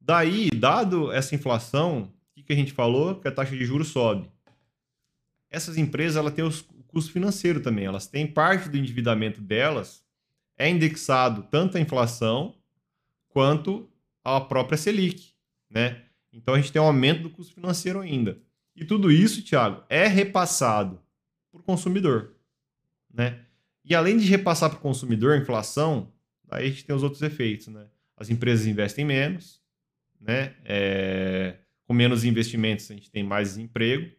Daí, 0.00 0.50
dado 0.50 1.12
essa 1.12 1.34
inflação, 1.34 2.12
o 2.36 2.42
que, 2.42 2.52
a 2.52 2.56
gente 2.56 2.72
falou? 2.72 3.14
Que 3.16 3.28
a 3.28 3.32
taxa 3.32 3.56
de 3.56 3.64
juros 3.64 3.88
sobe. 3.88 4.30
Essas 5.50 5.78
empresas 5.78 6.16
ela 6.16 6.30
têm 6.30 6.44
o 6.44 6.52
custo 6.88 7.12
financeiro 7.12 7.60
também. 7.60 7.86
Elas 7.86 8.06
têm 8.06 8.26
parte 8.26 8.68
do 8.68 8.76
endividamento 8.76 9.40
delas 9.40 10.04
é 10.56 10.68
indexado 10.68 11.42
tanto 11.50 11.76
à 11.76 11.80
inflação 11.80 12.54
quanto 13.28 13.88
à 14.22 14.40
própria 14.40 14.78
Selic, 14.78 15.34
né? 15.68 16.04
Então 16.32 16.54
a 16.54 16.58
gente 16.58 16.72
tem 16.72 16.80
um 16.80 16.86
aumento 16.86 17.22
do 17.22 17.30
custo 17.30 17.54
financeiro 17.54 18.00
ainda. 18.00 18.38
E 18.74 18.84
tudo 18.84 19.10
isso, 19.10 19.42
Thiago, 19.42 19.84
é 19.88 20.06
repassado 20.06 21.00
por 21.50 21.62
consumidor, 21.62 22.34
né? 23.12 23.43
E 23.84 23.94
além 23.94 24.16
de 24.16 24.26
repassar 24.26 24.70
para 24.70 24.78
o 24.78 24.82
consumidor 24.82 25.34
a 25.34 25.38
inflação, 25.38 26.12
aí 26.50 26.66
a 26.66 26.70
gente 26.70 26.84
tem 26.84 26.96
os 26.96 27.02
outros 27.02 27.20
efeitos, 27.22 27.68
né? 27.68 27.86
As 28.16 28.30
empresas 28.30 28.66
investem 28.66 29.04
menos, 29.04 29.60
né? 30.20 30.54
É, 30.64 31.58
com 31.86 31.92
menos 31.92 32.24
investimentos 32.24 32.90
a 32.90 32.94
gente 32.94 33.10
tem 33.10 33.22
mais 33.22 33.58
emprego, 33.58 34.10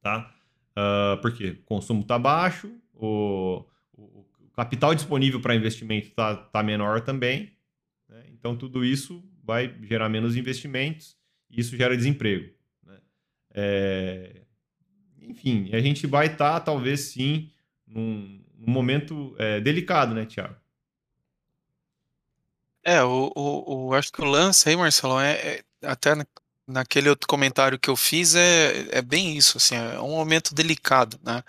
tá? 0.00 0.32
Uh, 0.72 1.20
porque 1.22 1.50
o 1.50 1.62
consumo 1.62 2.02
está 2.02 2.18
baixo, 2.18 2.70
o, 2.92 3.64
o, 3.92 4.02
o, 4.40 4.50
capital 4.54 4.94
disponível 4.94 5.40
para 5.40 5.54
investimento 5.54 6.08
está 6.08 6.36
tá 6.36 6.62
menor 6.62 7.00
também, 7.00 7.52
né? 8.08 8.24
então 8.30 8.54
tudo 8.54 8.84
isso 8.84 9.24
vai 9.42 9.74
gerar 9.82 10.08
menos 10.08 10.36
investimentos 10.36 11.16
e 11.50 11.60
isso 11.60 11.76
gera 11.76 11.96
desemprego. 11.96 12.52
Né? 12.84 12.98
É, 13.54 14.42
enfim, 15.22 15.70
a 15.72 15.80
gente 15.80 16.06
vai 16.06 16.26
estar, 16.26 16.54
tá, 16.54 16.60
talvez 16.60 17.00
sim, 17.00 17.50
num, 17.86 18.40
num 18.58 18.72
momento 18.72 19.34
é, 19.38 19.60
delicado, 19.60 20.14
né, 20.14 20.26
Tiago? 20.26 20.56
É, 22.82 23.02
o, 23.02 23.32
o, 23.34 23.86
o, 23.88 23.94
acho 23.94 24.12
que 24.12 24.22
o 24.22 24.24
lance 24.24 24.68
aí, 24.68 24.76
Marcelo, 24.76 25.18
é, 25.18 25.32
é 25.32 25.64
até 25.82 26.14
naquele 26.66 27.08
outro 27.08 27.26
comentário 27.26 27.78
que 27.78 27.90
eu 27.90 27.96
fiz, 27.96 28.34
é, 28.34 28.86
é 28.90 29.02
bem 29.02 29.36
isso, 29.36 29.56
assim, 29.56 29.74
é 29.74 30.00
um 30.00 30.10
momento 30.10 30.54
delicado, 30.54 31.18
né? 31.22 31.42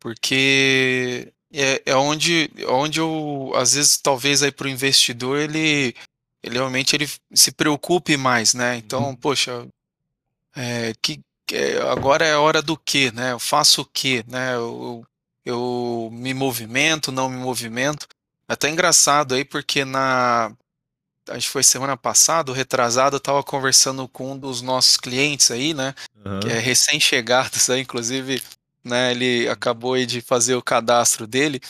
Porque 0.00 1.32
é, 1.52 1.82
é 1.86 1.96
onde, 1.96 2.50
onde 2.68 3.00
eu, 3.00 3.52
às 3.54 3.74
vezes, 3.74 3.96
talvez 3.98 4.42
aí 4.42 4.52
para 4.52 4.66
o 4.66 4.70
investidor, 4.70 5.38
ele, 5.38 5.94
ele 6.42 6.54
realmente 6.54 6.94
ele 6.94 7.08
se 7.32 7.52
preocupe 7.52 8.16
mais, 8.16 8.54
né? 8.54 8.76
Então, 8.76 9.08
uhum. 9.08 9.16
poxa, 9.16 9.66
é, 10.54 10.92
que, 11.02 11.20
agora 11.90 12.26
é 12.26 12.34
a 12.34 12.40
hora 12.40 12.60
do 12.60 12.76
quê, 12.76 13.10
né? 13.12 13.32
Eu 13.32 13.38
faço 13.38 13.82
o 13.82 13.86
quê, 13.86 14.24
né? 14.28 14.54
Eu, 14.54 15.04
eu 15.48 16.10
me 16.12 16.34
movimento, 16.34 17.10
não 17.10 17.28
me 17.30 17.36
movimento. 17.36 18.06
É 18.46 18.52
até 18.52 18.68
engraçado 18.68 19.34
aí, 19.34 19.44
porque 19.44 19.84
na 19.84 20.52
acho 21.30 21.46
que 21.46 21.52
foi 21.52 21.62
semana 21.62 21.96
passada, 21.96 22.52
retrasado, 22.52 23.16
eu 23.16 23.18
estava 23.18 23.42
conversando 23.42 24.08
com 24.08 24.32
um 24.32 24.38
dos 24.38 24.62
nossos 24.62 24.96
clientes 24.96 25.50
aí, 25.50 25.74
né? 25.74 25.94
Uhum. 26.24 26.40
Que 26.40 26.48
é 26.48 26.58
recém-chegados 26.58 27.68
aí, 27.70 27.80
inclusive, 27.80 28.42
né? 28.84 29.10
Ele 29.10 29.48
acabou 29.48 29.94
aí 29.94 30.06
de 30.06 30.20
fazer 30.20 30.54
o 30.54 30.62
cadastro 30.62 31.26
dele. 31.26 31.60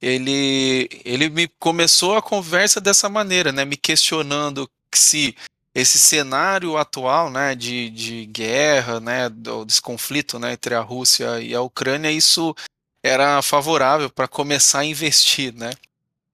Ele, 0.00 0.88
ele 1.04 1.28
me 1.28 1.48
começou 1.58 2.16
a 2.16 2.22
conversa 2.22 2.80
dessa 2.80 3.08
maneira, 3.08 3.52
né? 3.52 3.64
Me 3.64 3.76
questionando 3.76 4.68
se 4.94 5.34
esse 5.74 5.98
cenário 5.98 6.76
atual, 6.76 7.30
né, 7.30 7.52
de, 7.56 7.90
de 7.90 8.26
guerra, 8.26 9.00
né, 9.00 9.28
do, 9.28 9.64
desse 9.64 9.82
conflito, 9.82 10.38
né, 10.38 10.52
entre 10.52 10.72
a 10.72 10.80
Rússia 10.80 11.40
e 11.40 11.52
a 11.52 11.60
Ucrânia, 11.60 12.12
isso 12.12 12.54
era 13.04 13.42
favorável 13.42 14.08
para 14.08 14.26
começar 14.26 14.78
a 14.78 14.84
investir, 14.86 15.54
né? 15.54 15.70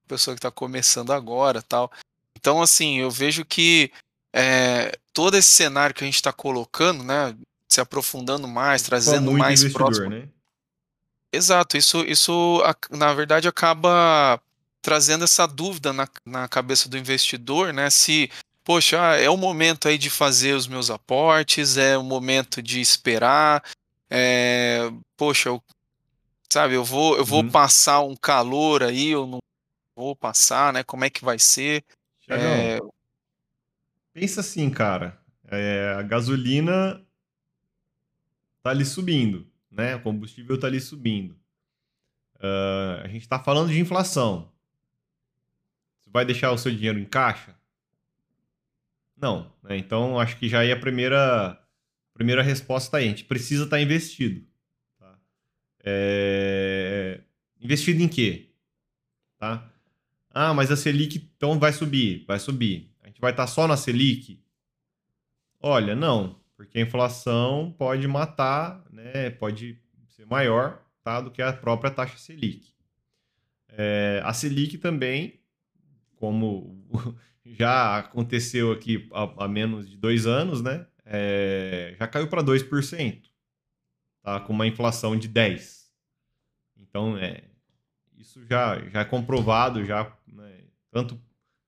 Pessoa 0.07 0.37
que 0.37 0.39
está 0.39 0.53
começando 0.53 1.13
agora, 1.13 1.61
tal. 1.61 1.91
Então, 2.39 2.63
assim, 2.63 2.99
eu 3.01 3.11
vejo 3.11 3.45
que 3.45 3.91
é, 4.33 4.97
todo 5.13 5.37
esse 5.37 5.51
cenário 5.51 5.93
que 5.95 6.05
a 6.05 6.07
gente 6.07 6.15
está 6.15 6.33
colocando, 6.33 7.03
né, 7.03 7.35
se 7.69 7.81
aprofundando 7.81 8.47
mais, 8.47 8.83
trazendo 8.83 9.33
mais 9.33 9.65
próximo. 9.73 10.11
Né? 10.11 10.29
Exato, 11.33 11.77
isso, 11.77 12.05
isso 12.05 12.63
na 12.89 13.13
verdade 13.15 13.49
acaba 13.49 14.41
trazendo 14.81 15.25
essa 15.25 15.47
dúvida 15.47 15.93
na, 15.93 16.09
na 16.25 16.47
cabeça 16.47 16.89
do 16.89 16.97
investidor, 16.97 17.73
né? 17.73 17.91
Se, 17.91 18.31
poxa, 18.65 18.97
é 19.17 19.29
o 19.29 19.37
momento 19.37 19.89
aí 19.89 19.99
de 19.99 20.09
fazer 20.09 20.55
os 20.55 20.69
meus 20.69 20.89
aportes, 20.89 21.77
é 21.77 21.99
o 21.99 22.05
momento 22.05 22.63
de 22.63 22.81
esperar, 22.81 23.63
é, 24.09 24.91
poxa, 25.17 25.49
eu, 25.49 25.63
sabe, 26.53 26.75
eu 26.75 26.85
vou, 26.85 27.17
eu 27.17 27.25
vou 27.25 27.43
uhum. 27.43 27.51
passar 27.51 28.01
um 28.01 28.17
calor 28.17 28.83
aí, 28.83 29.09
eu 29.09 29.27
não 29.27 29.39
vou 29.95 30.17
passar, 30.17 30.73
né? 30.73 30.83
Como 30.83 31.05
é 31.05 31.11
que 31.11 31.25
vai 31.25 31.39
ser? 31.39 31.85
É... 32.29 32.79
Pensa 34.13 34.41
assim, 34.41 34.71
cara. 34.71 35.21
É, 35.47 35.95
a 35.99 36.03
gasolina 36.03 37.05
tá 38.63 38.71
ali 38.71 38.85
subindo, 38.85 39.51
né? 39.71 39.97
O 39.97 40.03
combustível 40.03 40.59
tá 40.59 40.67
ali 40.67 40.81
subindo. 40.81 41.39
Uh, 42.37 43.03
a 43.05 43.09
gente 43.09 43.23
está 43.23 43.39
falando 43.39 43.71
de 43.71 43.79
inflação. 43.79 44.51
Você 46.01 46.11
vai 46.11 46.25
deixar 46.25 46.53
o 46.53 46.59
seu 46.59 46.73
dinheiro 46.73 46.99
em 46.99 47.05
caixa? 47.05 47.55
Não. 49.17 49.53
Né? 49.63 49.77
Então, 49.77 50.19
acho 50.19 50.39
que 50.39 50.49
já 50.49 50.65
é 50.65 50.73
a 50.73 50.81
primeira, 50.81 51.61
primeira 52.15 52.43
resposta 52.43 52.97
aí. 52.97 53.05
A 53.05 53.09
gente 53.09 53.25
precisa 53.25 53.65
estar 53.65 53.77
tá 53.77 53.83
investido. 53.83 54.50
Tá? 55.81 55.85
É... 55.85 57.21
Investido 57.61 58.03
em 58.03 58.09
quê? 58.09 58.51
Tá? 59.39 59.71
Ah, 60.31 60.55
mas 60.55 60.71
a 60.71 60.77
Selic 60.77 61.19
então 61.37 61.59
vai 61.59 61.73
subir, 61.73 62.25
vai 62.27 62.39
subir. 62.39 62.91
A 63.03 63.09
gente 63.09 63.21
vai 63.21 63.33
estar 63.33 63.47
só 63.47 63.67
na 63.67 63.77
Selic? 63.77 64.41
Olha, 65.61 65.95
não, 65.97 66.41
porque 66.57 66.79
a 66.79 66.83
inflação 66.83 67.75
pode 67.77 68.07
matar, 68.07 68.83
né, 68.91 69.31
pode 69.31 69.79
ser 70.09 70.25
maior 70.27 70.83
tá, 71.03 71.21
do 71.21 71.31
que 71.31 71.43
a 71.43 71.53
própria 71.53 71.91
taxa 71.91 72.17
Selic. 72.17 72.73
É, 73.69 74.23
a 74.25 74.33
Selic 74.33 74.79
também, 74.79 75.41
como 76.17 76.87
já 77.45 77.99
aconteceu 77.99 78.73
aqui 78.73 79.09
há, 79.13 79.45
há 79.45 79.49
menos 79.49 79.91
de 79.91 79.97
dois 79.97 80.27
anos, 80.27 80.63
né, 80.63 80.87
é, 81.05 81.97
já 81.99 82.07
caiu 82.07 82.29
para 82.29 82.43
2%, 82.43 83.30
tá, 84.31 84.41
com 84.41 84.53
uma 84.53 84.67
inflação 84.67 85.17
de 85.17 85.29
10%. 85.29 85.81
Então, 86.77 87.17
é, 87.17 87.43
isso 88.19 88.45
já, 88.47 88.79
já 88.89 89.01
é 89.01 89.05
comprovado, 89.05 89.85
já 89.85 90.13
né, 90.27 90.65
tanto 90.91 91.21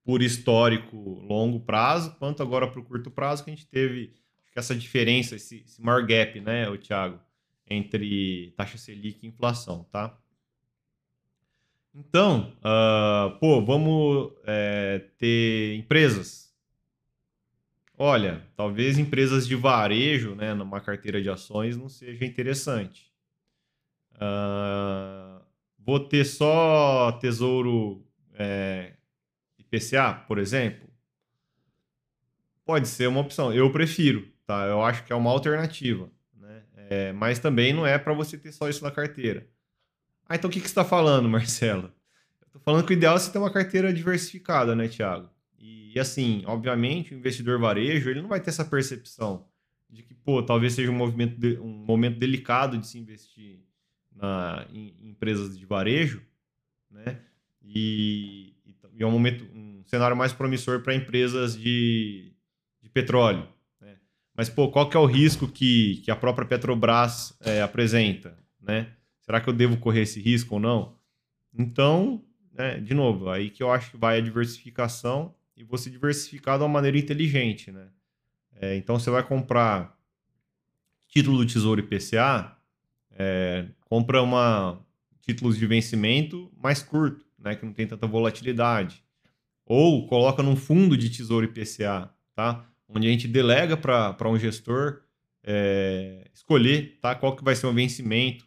por 0.03 0.21
histórico 0.21 0.97
longo 0.97 1.59
prazo, 1.59 2.15
quanto 2.19 2.43
agora 2.43 2.67
para 2.67 2.79
o 2.79 2.83
curto 2.83 3.09
prazo, 3.09 3.43
que 3.43 3.49
a 3.49 3.55
gente 3.55 3.67
teve 3.67 4.13
essa 4.55 4.75
diferença, 4.75 5.35
esse, 5.35 5.63
esse 5.65 5.81
maior 5.81 6.05
gap, 6.05 6.39
né, 6.39 6.69
o 6.69 6.77
Thiago, 6.77 7.19
entre 7.67 8.53
taxa 8.57 8.77
Selic 8.77 9.19
e 9.23 9.29
inflação, 9.29 9.85
tá? 9.91 10.17
Então, 11.95 12.53
uh, 12.59 13.37
pô, 13.39 13.63
vamos 13.63 14.33
é, 14.45 15.05
ter 15.17 15.75
empresas. 15.75 16.42
Olha, 18.05 18.45
talvez 18.57 18.97
empresas 18.97 19.47
de 19.47 19.55
varejo, 19.55 20.35
né, 20.35 20.53
numa 20.53 20.81
carteira 20.81 21.21
de 21.21 21.29
ações 21.29 21.77
não 21.77 21.87
seja 21.87 22.25
interessante. 22.25 23.09
Uh, 24.15 25.41
Vou 25.85 26.01
ter 26.01 26.25
só 26.25 27.13
tesouro 27.13 28.05
é, 28.33 28.93
IPCA, 29.57 30.13
por 30.27 30.37
exemplo? 30.37 30.89
Pode 32.65 32.89
ser 32.89 33.07
uma 33.07 33.21
opção. 33.21 33.53
Eu 33.53 33.71
prefiro, 33.71 34.27
tá? 34.45 34.65
Eu 34.65 34.81
acho 34.81 35.05
que 35.05 35.13
é 35.13 35.15
uma 35.15 35.29
alternativa. 35.29 36.09
Né? 36.33 36.63
É, 36.89 37.13
mas 37.13 37.39
também 37.39 37.71
não 37.71 37.87
é 37.87 37.97
para 37.97 38.13
você 38.13 38.37
ter 38.37 38.51
só 38.51 38.67
isso 38.67 38.83
na 38.83 38.91
carteira. 38.91 39.47
Ah, 40.25 40.35
então 40.35 40.49
o 40.49 40.53
que, 40.53 40.59
que 40.59 40.67
você 40.67 40.71
está 40.71 40.85
falando, 40.85 41.27
Marcelo? 41.29 41.89
Estou 42.45 42.61
falando 42.61 42.85
que 42.85 42.93
o 42.93 42.97
ideal 42.97 43.15
é 43.15 43.19
você 43.19 43.31
ter 43.31 43.39
uma 43.39 43.51
carteira 43.51 43.93
diversificada, 43.93 44.75
né, 44.75 44.89
Thiago? 44.89 45.32
E, 45.65 45.97
assim, 45.97 46.43
obviamente, 46.45 47.13
o 47.13 47.17
investidor 47.17 47.57
varejo 47.57 48.09
ele 48.09 48.21
não 48.21 48.27
vai 48.27 48.41
ter 48.41 48.49
essa 48.49 48.65
percepção 48.65 49.45
de 49.89 50.03
que, 50.03 50.13
pô, 50.13 50.43
talvez 50.43 50.73
seja 50.73 50.91
um, 50.91 50.95
movimento 50.95 51.39
de, 51.39 51.57
um 51.57 51.69
momento 51.69 52.19
delicado 52.19 52.77
de 52.77 52.85
se 52.85 52.97
investir 52.97 53.59
na, 54.13 54.67
em, 54.73 54.93
em 54.99 55.09
empresas 55.11 55.57
de 55.57 55.65
varejo, 55.65 56.21
né? 56.91 57.21
E, 57.63 58.55
e 58.91 59.01
é 59.01 59.05
um 59.05 59.11
momento, 59.11 59.45
um 59.55 59.83
cenário 59.85 60.17
mais 60.17 60.33
promissor 60.33 60.81
para 60.81 60.95
empresas 60.95 61.57
de, 61.57 62.33
de 62.81 62.89
petróleo. 62.89 63.47
Né? 63.79 63.95
Mas, 64.35 64.49
pô, 64.49 64.69
qual 64.69 64.89
que 64.89 64.97
é 64.97 64.99
o 64.99 65.05
risco 65.05 65.47
que, 65.47 66.01
que 66.03 66.11
a 66.11 66.15
própria 66.15 66.45
Petrobras 66.45 67.37
é, 67.39 67.61
apresenta, 67.61 68.37
né? 68.59 68.91
Será 69.21 69.39
que 69.39 69.47
eu 69.47 69.53
devo 69.53 69.77
correr 69.77 70.01
esse 70.01 70.19
risco 70.19 70.55
ou 70.55 70.59
não? 70.59 70.97
Então, 71.53 72.21
né, 72.51 72.81
de 72.81 72.93
novo, 72.93 73.29
aí 73.29 73.49
que 73.49 73.63
eu 73.63 73.71
acho 73.71 73.91
que 73.91 73.97
vai 73.97 74.17
a 74.17 74.21
diversificação 74.21 75.33
e 75.55 75.63
você 75.63 75.89
diversificar 75.89 76.57
de 76.57 76.63
uma 76.63 76.69
maneira 76.69 76.97
inteligente, 76.97 77.71
né? 77.71 77.87
É, 78.55 78.75
então, 78.75 78.99
você 78.99 79.09
vai 79.09 79.23
comprar 79.23 79.97
título 81.07 81.37
do 81.37 81.45
Tesouro 81.45 81.81
IPCA, 81.81 82.55
é, 83.11 83.67
compra 83.81 84.21
uma 84.21 84.79
títulos 85.21 85.57
de 85.57 85.65
vencimento 85.65 86.51
mais 86.61 86.83
curto, 86.83 87.25
né, 87.37 87.55
que 87.55 87.65
não 87.65 87.73
tem 87.73 87.87
tanta 87.87 88.05
volatilidade. 88.05 89.03
Ou 89.65 90.05
coloca 90.07 90.43
num 90.43 90.55
fundo 90.55 90.97
de 90.97 91.09
tesouro 91.09 91.45
IPCA, 91.45 92.09
tá? 92.35 92.67
onde 92.87 93.07
a 93.07 93.11
gente 93.11 93.27
delega 93.27 93.77
para 93.77 94.29
um 94.29 94.37
gestor 94.37 95.01
é, 95.43 96.27
escolher 96.33 96.99
tá, 97.01 97.15
qual 97.15 97.35
que 97.35 97.43
vai 97.43 97.55
ser 97.55 97.65
o 97.67 97.73
vencimento 97.73 98.45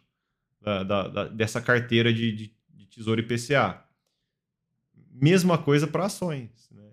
da, 0.61 0.83
da, 0.83 1.07
da, 1.07 1.23
dessa 1.25 1.61
carteira 1.61 2.13
de, 2.13 2.31
de, 2.31 2.53
de, 2.73 2.85
tesouro 2.85 3.19
IPCA. 3.19 3.83
Mesma 5.11 5.57
coisa 5.57 5.87
para 5.87 6.05
ações. 6.05 6.69
Né? 6.71 6.86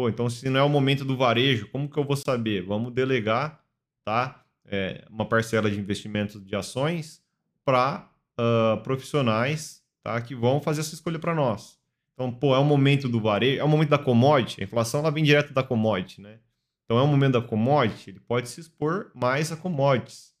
Pô, 0.00 0.08
então 0.08 0.30
se 0.30 0.48
não 0.48 0.60
é 0.60 0.62
o 0.62 0.68
momento 0.70 1.04
do 1.04 1.14
varejo, 1.14 1.68
como 1.68 1.86
que 1.86 1.98
eu 1.98 2.04
vou 2.04 2.16
saber? 2.16 2.62
Vamos 2.62 2.90
delegar 2.90 3.62
tá, 4.02 4.42
é, 4.64 5.04
uma 5.10 5.26
parcela 5.26 5.70
de 5.70 5.78
investimentos 5.78 6.42
de 6.42 6.56
ações 6.56 7.22
para 7.66 8.10
uh, 8.38 8.78
ah, 8.78 8.80
profissionais 8.82 9.84
tá, 10.02 10.18
que 10.22 10.34
vão 10.34 10.58
fazer 10.58 10.80
essa 10.80 10.94
escolha 10.94 11.18
para 11.18 11.34
nós. 11.34 11.78
Então, 12.14 12.32
pô, 12.32 12.54
é 12.54 12.58
o 12.58 12.64
momento 12.64 13.10
do 13.10 13.20
varejo, 13.20 13.60
é 13.60 13.62
o 13.62 13.68
momento 13.68 13.90
da 13.90 13.98
commodity, 13.98 14.62
a 14.62 14.64
inflação 14.64 15.00
ela 15.00 15.10
vem 15.10 15.22
direto 15.22 15.52
da 15.52 15.62
commodity, 15.62 16.22
né? 16.22 16.38
Então, 16.86 16.98
é 16.98 17.02
o 17.02 17.06
momento 17.06 17.34
da 17.34 17.42
commodity, 17.42 18.08
ele 18.08 18.20
pode 18.20 18.48
se 18.48 18.58
expor 18.58 19.10
mais 19.14 19.52
a 19.52 19.56
commodities, 19.58 20.34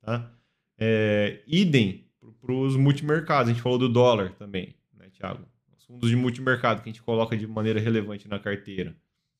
tá? 0.00 0.32
É, 0.78 1.42
idem 1.46 2.08
para 2.40 2.54
os 2.54 2.76
multimercados, 2.76 3.50
a 3.50 3.52
gente 3.52 3.62
falou 3.62 3.78
do 3.78 3.90
dólar 3.90 4.32
também, 4.38 4.74
né, 4.94 5.10
Thiago? 5.10 5.46
Os 5.88 5.94
fundos 5.94 6.10
de 6.10 6.16
multimercado 6.16 6.82
que 6.82 6.88
a 6.88 6.92
gente 6.92 7.02
coloca 7.02 7.36
de 7.36 7.46
maneira 7.46 7.80
relevante 7.80 8.28
na 8.28 8.38
carteira. 8.38 8.96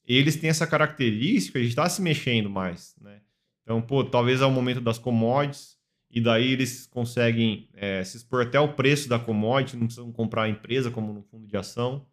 Eles 0.06 0.36
têm 0.36 0.48
essa 0.48 0.66
característica 0.66 1.60
de 1.60 1.66
estar 1.66 1.88
se 1.88 2.00
mexendo 2.00 2.48
mais, 2.48 2.94
né? 3.00 3.20
Então, 3.62 3.82
pô, 3.82 4.04
talvez 4.04 4.40
é 4.40 4.46
o 4.46 4.50
momento 4.50 4.80
das 4.80 4.98
commodities, 4.98 5.76
e 6.08 6.20
daí 6.20 6.52
eles 6.52 6.86
conseguem 6.86 7.68
é, 7.74 8.04
se 8.04 8.16
expor 8.16 8.42
até 8.42 8.60
o 8.60 8.74
preço 8.74 9.08
da 9.08 9.18
commodity, 9.18 9.76
não 9.76 9.86
precisam 9.86 10.12
comprar 10.12 10.44
a 10.44 10.48
empresa 10.48 10.90
como 10.90 11.12
no 11.12 11.22
fundo 11.22 11.48
de 11.48 11.56
ação, 11.56 12.06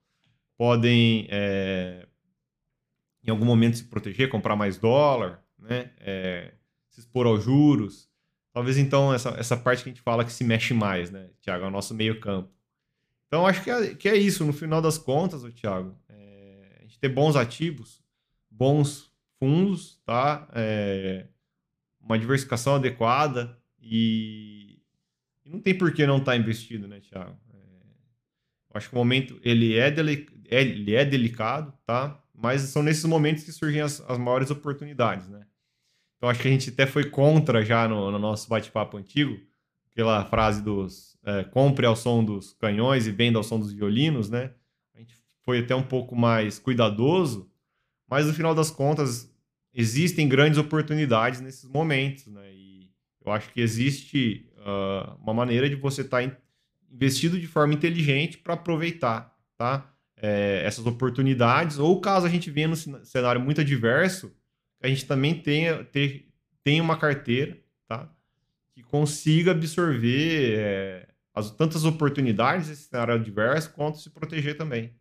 podem 0.57 1.27
é, 1.29 2.07
em 3.23 3.29
algum 3.29 3.45
momento 3.45 3.77
se 3.77 3.83
proteger, 3.83 4.29
comprar 4.29 4.55
mais 4.55 4.77
dólar, 4.77 5.43
né? 5.59 5.91
É, 5.99 6.53
se 6.89 6.99
expor 6.99 7.25
aos 7.27 7.43
juros. 7.43 8.09
Talvez 8.51 8.77
então 8.77 9.13
essa, 9.13 9.29
essa 9.37 9.57
parte 9.57 9.83
que 9.83 9.89
a 9.89 9.93
gente 9.93 10.01
fala 10.01 10.25
que 10.25 10.31
se 10.31 10.43
mexe 10.43 10.73
mais, 10.73 11.09
né, 11.09 11.29
Tiago? 11.39 11.65
É 11.65 11.67
o 11.67 11.71
nosso 11.71 11.93
meio 11.93 12.19
campo. 12.19 12.51
Então 13.33 13.47
acho 13.47 13.63
que 13.63 13.71
é, 13.71 13.95
que 13.95 14.07
é 14.07 14.15
isso, 14.15 14.45
no 14.45 14.53
final 14.53 14.79
das 14.79 14.95
contas, 14.95 15.41
Tiago. 15.55 15.97
É, 16.07 16.77
a 16.77 16.83
gente 16.83 16.99
ter 16.99 17.09
bons 17.09 17.35
ativos, 17.35 17.99
bons 18.47 19.11
fundos, 19.39 19.99
tá? 20.05 20.47
É, 20.53 21.25
uma 21.99 22.19
diversificação 22.19 22.75
adequada, 22.75 23.57
e, 23.81 24.79
e 25.43 25.49
não 25.49 25.59
tem 25.59 25.75
por 25.75 25.91
que 25.91 26.05
não 26.05 26.17
estar 26.17 26.33
tá 26.33 26.37
investido, 26.37 26.87
né, 26.87 26.99
Thiago? 26.99 27.35
É, 27.51 27.57
acho 28.75 28.89
que 28.89 28.95
o 28.95 28.99
momento 28.99 29.39
ele 29.41 29.79
é, 29.79 29.89
deli, 29.89 30.27
é, 30.47 30.61
ele 30.61 30.93
é 30.93 31.03
delicado, 31.03 31.73
tá? 31.87 32.23
Mas 32.35 32.61
são 32.61 32.83
nesses 32.83 33.05
momentos 33.05 33.43
que 33.43 33.51
surgem 33.51 33.81
as, 33.81 33.99
as 34.07 34.19
maiores 34.19 34.51
oportunidades, 34.51 35.27
né? 35.27 35.43
Então 36.17 36.29
acho 36.29 36.39
que 36.39 36.47
a 36.47 36.51
gente 36.51 36.69
até 36.69 36.85
foi 36.85 37.09
contra 37.09 37.65
já 37.65 37.87
no, 37.87 38.11
no 38.11 38.19
nosso 38.19 38.47
bate-papo 38.47 38.95
antigo, 38.95 39.39
aquela 39.89 40.23
frase 40.23 40.61
dos 40.61 41.12
é, 41.25 41.43
compre 41.43 41.85
ao 41.85 41.95
som 41.95 42.23
dos 42.23 42.53
canhões 42.53 43.07
e 43.07 43.11
venda 43.11 43.37
ao 43.37 43.43
som 43.43 43.59
dos 43.59 43.71
violinos, 43.71 44.29
né? 44.29 44.51
A 44.93 44.99
gente 44.99 45.15
foi 45.43 45.59
até 45.59 45.75
um 45.75 45.83
pouco 45.83 46.15
mais 46.15 46.59
cuidadoso, 46.59 47.49
mas 48.09 48.27
no 48.27 48.33
final 48.33 48.53
das 48.53 48.69
contas 48.69 49.33
existem 49.73 50.27
grandes 50.27 50.59
oportunidades 50.59 51.41
nesses 51.41 51.69
momentos, 51.69 52.27
né? 52.27 52.53
E 52.53 52.91
eu 53.25 53.31
acho 53.31 53.51
que 53.51 53.61
existe 53.61 54.49
uh, 54.57 55.15
uma 55.21 55.33
maneira 55.33 55.69
de 55.69 55.75
você 55.75 56.01
estar 56.01 56.21
tá 56.27 56.37
investido 56.91 57.39
de 57.39 57.47
forma 57.47 57.73
inteligente 57.73 58.37
para 58.37 58.53
aproveitar, 58.53 59.35
tá? 59.57 59.89
É, 60.15 60.61
essas 60.65 60.85
oportunidades, 60.85 61.79
ou 61.79 61.99
caso 61.99 62.25
a 62.25 62.29
gente 62.29 62.49
venha 62.49 62.67
num 62.67 62.75
cenário 62.75 63.41
muito 63.41 63.61
adverso, 63.61 64.33
a 64.81 64.87
gente 64.87 65.05
também 65.05 65.33
tenha, 65.33 65.83
ter, 65.83 66.29
tenha 66.63 66.83
uma 66.83 66.97
carteira, 66.97 67.57
tá? 67.87 68.09
Que 68.73 68.83
consiga 68.83 69.51
absorver 69.51 70.55
é, 70.57 71.07
as, 71.33 71.51
tantas 71.51 71.85
oportunidades 71.85 72.67
desse 72.67 72.83
cenário 72.83 73.15
adverso, 73.15 73.73
quanto 73.73 73.99
se 73.99 74.09
proteger 74.09 74.57
também. 74.57 74.93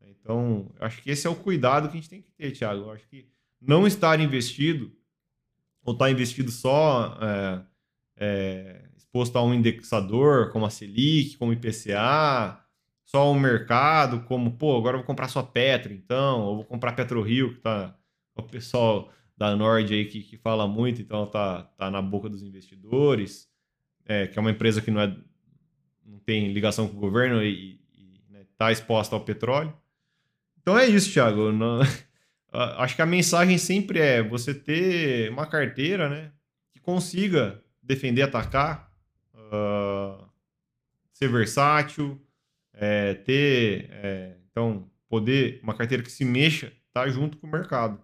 Então, 0.00 0.72
acho 0.80 1.02
que 1.02 1.10
esse 1.10 1.26
é 1.26 1.30
o 1.30 1.36
cuidado 1.36 1.88
que 1.88 1.96
a 1.96 2.00
gente 2.00 2.10
tem 2.10 2.22
que 2.22 2.32
ter, 2.32 2.50
Thiago. 2.50 2.82
Eu 2.82 2.90
acho 2.90 3.06
que 3.08 3.28
não 3.60 3.86
estar 3.86 4.18
investido, 4.20 4.92
ou 5.84 5.92
estar 5.92 6.10
investido 6.10 6.50
só 6.50 7.16
é, 7.20 7.62
é, 8.16 8.88
exposto 8.96 9.36
a 9.36 9.42
um 9.44 9.54
indexador, 9.54 10.50
como 10.50 10.66
a 10.66 10.70
Selic, 10.70 11.36
como 11.36 11.52
IPCA, 11.52 12.60
só 13.04 13.30
um 13.30 13.38
mercado, 13.38 14.22
como, 14.24 14.56
pô, 14.56 14.76
agora 14.76 14.96
eu 14.96 15.00
vou 15.00 15.06
comprar 15.06 15.28
só 15.28 15.42
Petro, 15.42 15.92
então, 15.92 16.40
ou 16.40 16.56
vou 16.56 16.64
comprar 16.64 16.92
PetroRio, 16.92 17.54
que 17.54 17.60
tá 17.60 17.96
o 18.34 18.42
pessoal 18.42 19.12
da 19.36 19.54
Nord 19.54 19.92
aí 19.94 20.06
que, 20.06 20.22
que 20.22 20.36
fala 20.36 20.66
muito, 20.66 21.00
então 21.00 21.26
tá, 21.26 21.62
tá 21.76 21.90
na 21.90 22.02
boca 22.02 22.28
dos 22.28 22.42
investidores, 22.42 23.48
é, 24.04 24.26
que 24.26 24.38
é 24.38 24.40
uma 24.40 24.50
empresa 24.50 24.80
que 24.80 24.90
não, 24.90 25.00
é, 25.00 25.16
não 26.06 26.18
tem 26.20 26.52
ligação 26.52 26.88
com 26.88 26.96
o 26.96 27.00
governo 27.00 27.42
e, 27.42 27.80
está 27.92 28.32
né, 28.32 28.46
tá 28.56 28.72
exposta 28.72 29.14
ao 29.14 29.24
petróleo. 29.24 29.76
Então 30.60 30.78
é 30.78 30.86
isso, 30.86 31.12
Thiago. 31.12 31.52
Não, 31.52 31.80
acho 32.78 32.96
que 32.96 33.02
a 33.02 33.06
mensagem 33.06 33.58
sempre 33.58 33.98
é 33.98 34.22
você 34.22 34.54
ter 34.54 35.30
uma 35.30 35.46
carteira 35.46 36.08
né, 36.08 36.32
que 36.72 36.80
consiga 36.80 37.62
defender, 37.82 38.22
atacar, 38.22 38.92
uh, 39.34 40.26
ser 41.12 41.28
versátil, 41.28 42.20
é, 42.72 43.14
ter 43.14 43.88
é, 43.90 44.36
então 44.50 44.90
poder 45.08 45.60
uma 45.62 45.74
carteira 45.74 46.02
que 46.02 46.10
se 46.10 46.24
mexa, 46.24 46.72
tá 46.92 47.08
junto 47.08 47.38
com 47.38 47.46
o 47.46 47.50
mercado. 47.50 48.00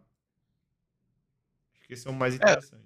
Acho 1.75 1.87
que 1.87 1.95
esse 1.95 2.07
é 2.07 2.11
o 2.11 2.15
mais 2.15 2.35
é, 2.35 2.37
interessante. 2.37 2.83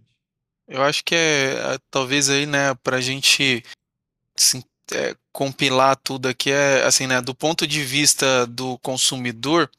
É, 0.68 0.76
eu 0.76 0.82
acho 0.82 1.04
que 1.04 1.14
é 1.14 1.78
talvez 1.90 2.28
aí, 2.28 2.44
né, 2.46 2.74
para 2.82 2.96
a 2.96 3.00
gente 3.00 3.62
assim, 4.36 4.62
é, 4.92 5.16
compilar 5.32 5.96
tudo 5.96 6.28
aqui 6.28 6.50
é 6.50 6.84
assim, 6.84 7.06
né, 7.06 7.20
do 7.20 7.34
ponto 7.34 7.66
de 7.66 7.82
vista 7.82 8.46
do 8.46 8.78
consumidor, 8.78 9.70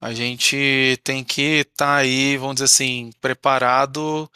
a 0.00 0.12
gente 0.12 1.00
tem 1.02 1.24
que 1.24 1.60
estar 1.60 1.86
tá 1.86 1.96
aí, 1.96 2.36
vamos 2.36 2.56
dizer 2.56 2.66
assim, 2.66 3.10
preparado 3.20 4.30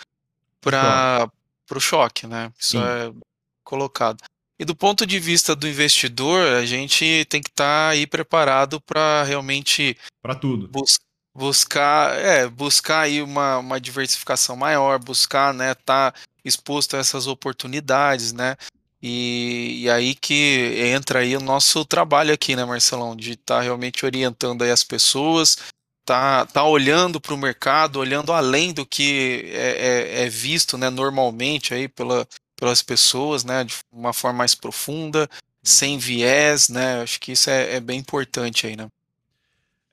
para 0.61 1.31
o 1.71 1.81
choque, 1.81 2.27
né? 2.27 2.51
Isso 2.59 2.79
Sim. 2.79 2.83
é 2.83 3.13
colocado. 3.63 4.23
E 4.59 4.65
do 4.65 4.75
ponto 4.75 5.07
de 5.07 5.21
vista 5.21 5.55
do 5.55 5.69
investidor, 5.69 6.55
a 6.55 6.65
gente 6.65 7.25
tem 7.29 7.41
que 7.41 7.51
estar 7.51 7.65
tá 7.65 7.89
aí 7.91 8.07
preparado 8.07 8.81
para 8.81 9.23
realmente 9.23 9.97
para 10.23 10.35
tudo. 10.35 10.67
Bus 10.69 10.99
buscar, 11.35 12.19
é, 12.19 12.49
buscar 12.49 13.03
aí 13.03 13.23
uma, 13.23 13.59
uma 13.59 13.81
diversificação 13.81 14.57
maior, 14.57 14.99
buscar, 14.99 15.55
né, 15.55 15.73
tá 15.73 16.13
exposto 16.45 16.97
a 16.97 16.99
essas 16.99 17.29
oportunidades, 17.29 18.33
né? 18.33 18.57
E, 19.03 19.83
e 19.83 19.91
aí 19.91 20.15
que 20.15 20.75
entra 20.93 21.21
aí 21.21 21.37
o 21.37 21.41
nosso 21.41 21.85
trabalho 21.85 22.35
aqui, 22.35 22.57
né, 22.57 22.65
Marcelão, 22.65 23.15
de 23.15 23.33
estar 23.33 23.59
tá 23.59 23.61
realmente 23.61 24.05
orientando 24.05 24.63
aí 24.63 24.71
as 24.71 24.83
pessoas, 24.83 25.57
tá, 26.05 26.47
tá 26.47 26.65
olhando 26.65 27.21
para 27.21 27.35
o 27.35 27.39
mercado, 27.39 28.01
olhando 28.01 28.33
além 28.33 28.73
do 28.73 28.85
que 28.85 29.51
é, 29.53 30.23
é, 30.23 30.25
é 30.25 30.29
visto, 30.29 30.77
né, 30.77 30.91
normalmente 30.91 31.73
aí 31.75 31.87
pela, 31.87 32.27
pelas 32.57 32.83
pessoas, 32.83 33.45
né, 33.45 33.63
de 33.63 33.75
uma 33.93 34.13
forma 34.13 34.39
mais 34.39 34.55
profunda, 34.55 35.29
sem 35.63 35.95
uhum. 35.95 36.01
viés, 36.01 36.69
né, 36.69 37.03
acho 37.03 37.21
que 37.21 37.33
isso 37.33 37.51
é, 37.51 37.77
é 37.77 37.81
bem 37.81 38.01
importante 38.01 38.67
aí, 38.67 38.75
né. 38.75 38.89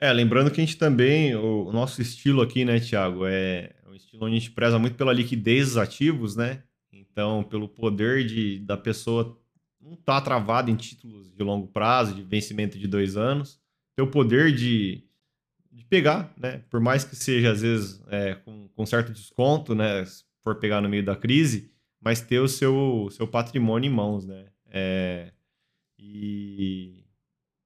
É, 0.00 0.12
lembrando 0.12 0.50
que 0.50 0.60
a 0.60 0.64
gente 0.64 0.76
também, 0.76 1.34
o, 1.36 1.66
o 1.68 1.72
nosso 1.72 2.02
estilo 2.02 2.42
aqui, 2.42 2.64
né, 2.64 2.80
Thiago, 2.80 3.24
é 3.24 3.72
um 3.88 3.94
estilo 3.94 4.26
onde 4.26 4.36
a 4.36 4.38
gente 4.38 4.50
preza 4.50 4.78
muito 4.78 4.96
pela 4.96 5.12
liquidez 5.12 5.68
dos 5.68 5.76
ativos, 5.76 6.34
né, 6.34 6.62
então, 7.00 7.44
pelo 7.44 7.68
poder 7.68 8.24
de, 8.26 8.58
da 8.60 8.76
pessoa 8.76 9.38
não 9.80 9.94
estar 9.94 10.20
tá 10.20 10.20
travada 10.20 10.70
em 10.70 10.76
títulos 10.76 11.32
de 11.32 11.42
longo 11.42 11.66
prazo, 11.68 12.14
de 12.14 12.22
vencimento 12.22 12.78
de 12.78 12.88
dois 12.88 13.16
anos, 13.16 13.60
ter 13.94 14.02
o 14.02 14.10
poder 14.10 14.54
de, 14.54 15.04
de 15.70 15.84
pegar, 15.84 16.32
né? 16.36 16.62
Por 16.70 16.80
mais 16.80 17.04
que 17.04 17.14
seja, 17.14 17.52
às 17.52 17.62
vezes, 17.62 18.02
é, 18.08 18.34
com, 18.34 18.68
com 18.68 18.86
certo 18.86 19.12
desconto, 19.12 19.74
né? 19.74 20.04
Se 20.04 20.24
for 20.42 20.56
pegar 20.56 20.80
no 20.80 20.88
meio 20.88 21.04
da 21.04 21.14
crise, 21.14 21.70
mas 22.00 22.20
ter 22.20 22.40
o 22.40 22.48
seu, 22.48 23.08
seu 23.10 23.26
patrimônio 23.26 23.88
em 23.90 23.94
mãos, 23.94 24.26
né? 24.26 24.46
É, 24.68 25.32
e 25.98 27.04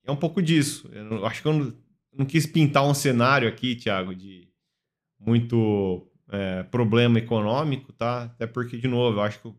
é 0.04 0.10
um 0.10 0.16
pouco 0.16 0.42
disso. 0.42 0.88
Eu 0.92 1.24
acho 1.26 1.42
que 1.42 1.48
eu 1.48 1.52
não, 1.52 1.74
não 2.12 2.26
quis 2.26 2.46
pintar 2.46 2.86
um 2.86 2.94
cenário 2.94 3.48
aqui, 3.48 3.76
Thiago, 3.76 4.14
de 4.14 4.48
muito 5.18 6.10
é, 6.30 6.62
problema 6.64 7.18
econômico, 7.18 7.92
tá? 7.92 8.24
Até 8.24 8.46
porque, 8.46 8.78
de 8.78 8.88
novo, 8.88 9.18
eu 9.18 9.22
acho 9.22 9.40
que 9.40 9.52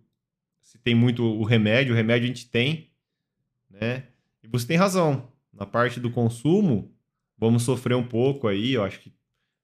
se 0.62 0.78
tem 0.78 0.96
muito 0.96 1.24
o 1.24 1.44
remédio, 1.44 1.94
o 1.94 1.98
remédio 1.98 2.26
a 2.26 2.28
gente 2.28 2.50
tem, 2.50 2.90
né? 3.70 4.04
E 4.44 4.48
você 4.48 4.66
tem 4.66 4.78
razão. 4.78 5.30
Na 5.54 5.66
parte 5.66 6.00
do 6.00 6.10
consumo, 6.10 6.96
vamos 7.38 7.64
sofrer 7.64 7.96
um 7.96 8.08
pouco 8.08 8.48
aí. 8.48 8.74
Eu 8.74 8.84
acho 8.84 9.02
que 9.02 9.14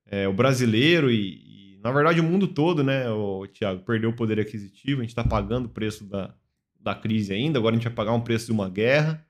é, 0.06 0.28
o 0.28 0.34
brasileiro 0.34 1.10
e, 1.10 1.76
e, 1.76 1.80
na 1.82 1.92
verdade, 1.92 2.20
o 2.20 2.24
mundo 2.24 2.48
todo, 2.48 2.84
né, 2.84 3.10
o 3.10 3.48
Thiago, 3.48 3.84
perdeu 3.84 4.10
o 4.10 4.16
poder 4.16 4.40
aquisitivo. 4.40 5.00
A 5.00 5.04
gente 5.04 5.12
está 5.12 5.24
pagando 5.24 5.68
o 5.68 5.70
preço 5.70 6.04
da, 6.04 6.36
da 6.80 6.94
crise 6.94 7.34
ainda. 7.34 7.58
Agora 7.58 7.74
a 7.74 7.78
gente 7.78 7.88
vai 7.88 7.94
pagar 7.94 8.14
um 8.14 8.22
preço 8.22 8.48
de 8.48 8.52
uma 8.52 8.70
guerra. 8.70 9.26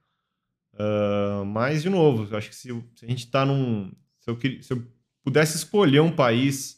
Uh, 0.74 1.46
mas, 1.46 1.84
de 1.84 1.90
novo, 1.90 2.28
eu 2.32 2.38
acho 2.38 2.50
que 2.50 2.56
se, 2.56 2.70
se 2.96 3.06
a 3.06 3.08
gente 3.08 3.26
está 3.26 3.46
num. 3.46 3.92
Se 4.20 4.30
eu, 4.30 4.40
se 4.62 4.74
eu 4.74 4.84
pudesse 5.24 5.58
escolher 5.58 6.00
um 6.00 6.12
país 6.12 6.78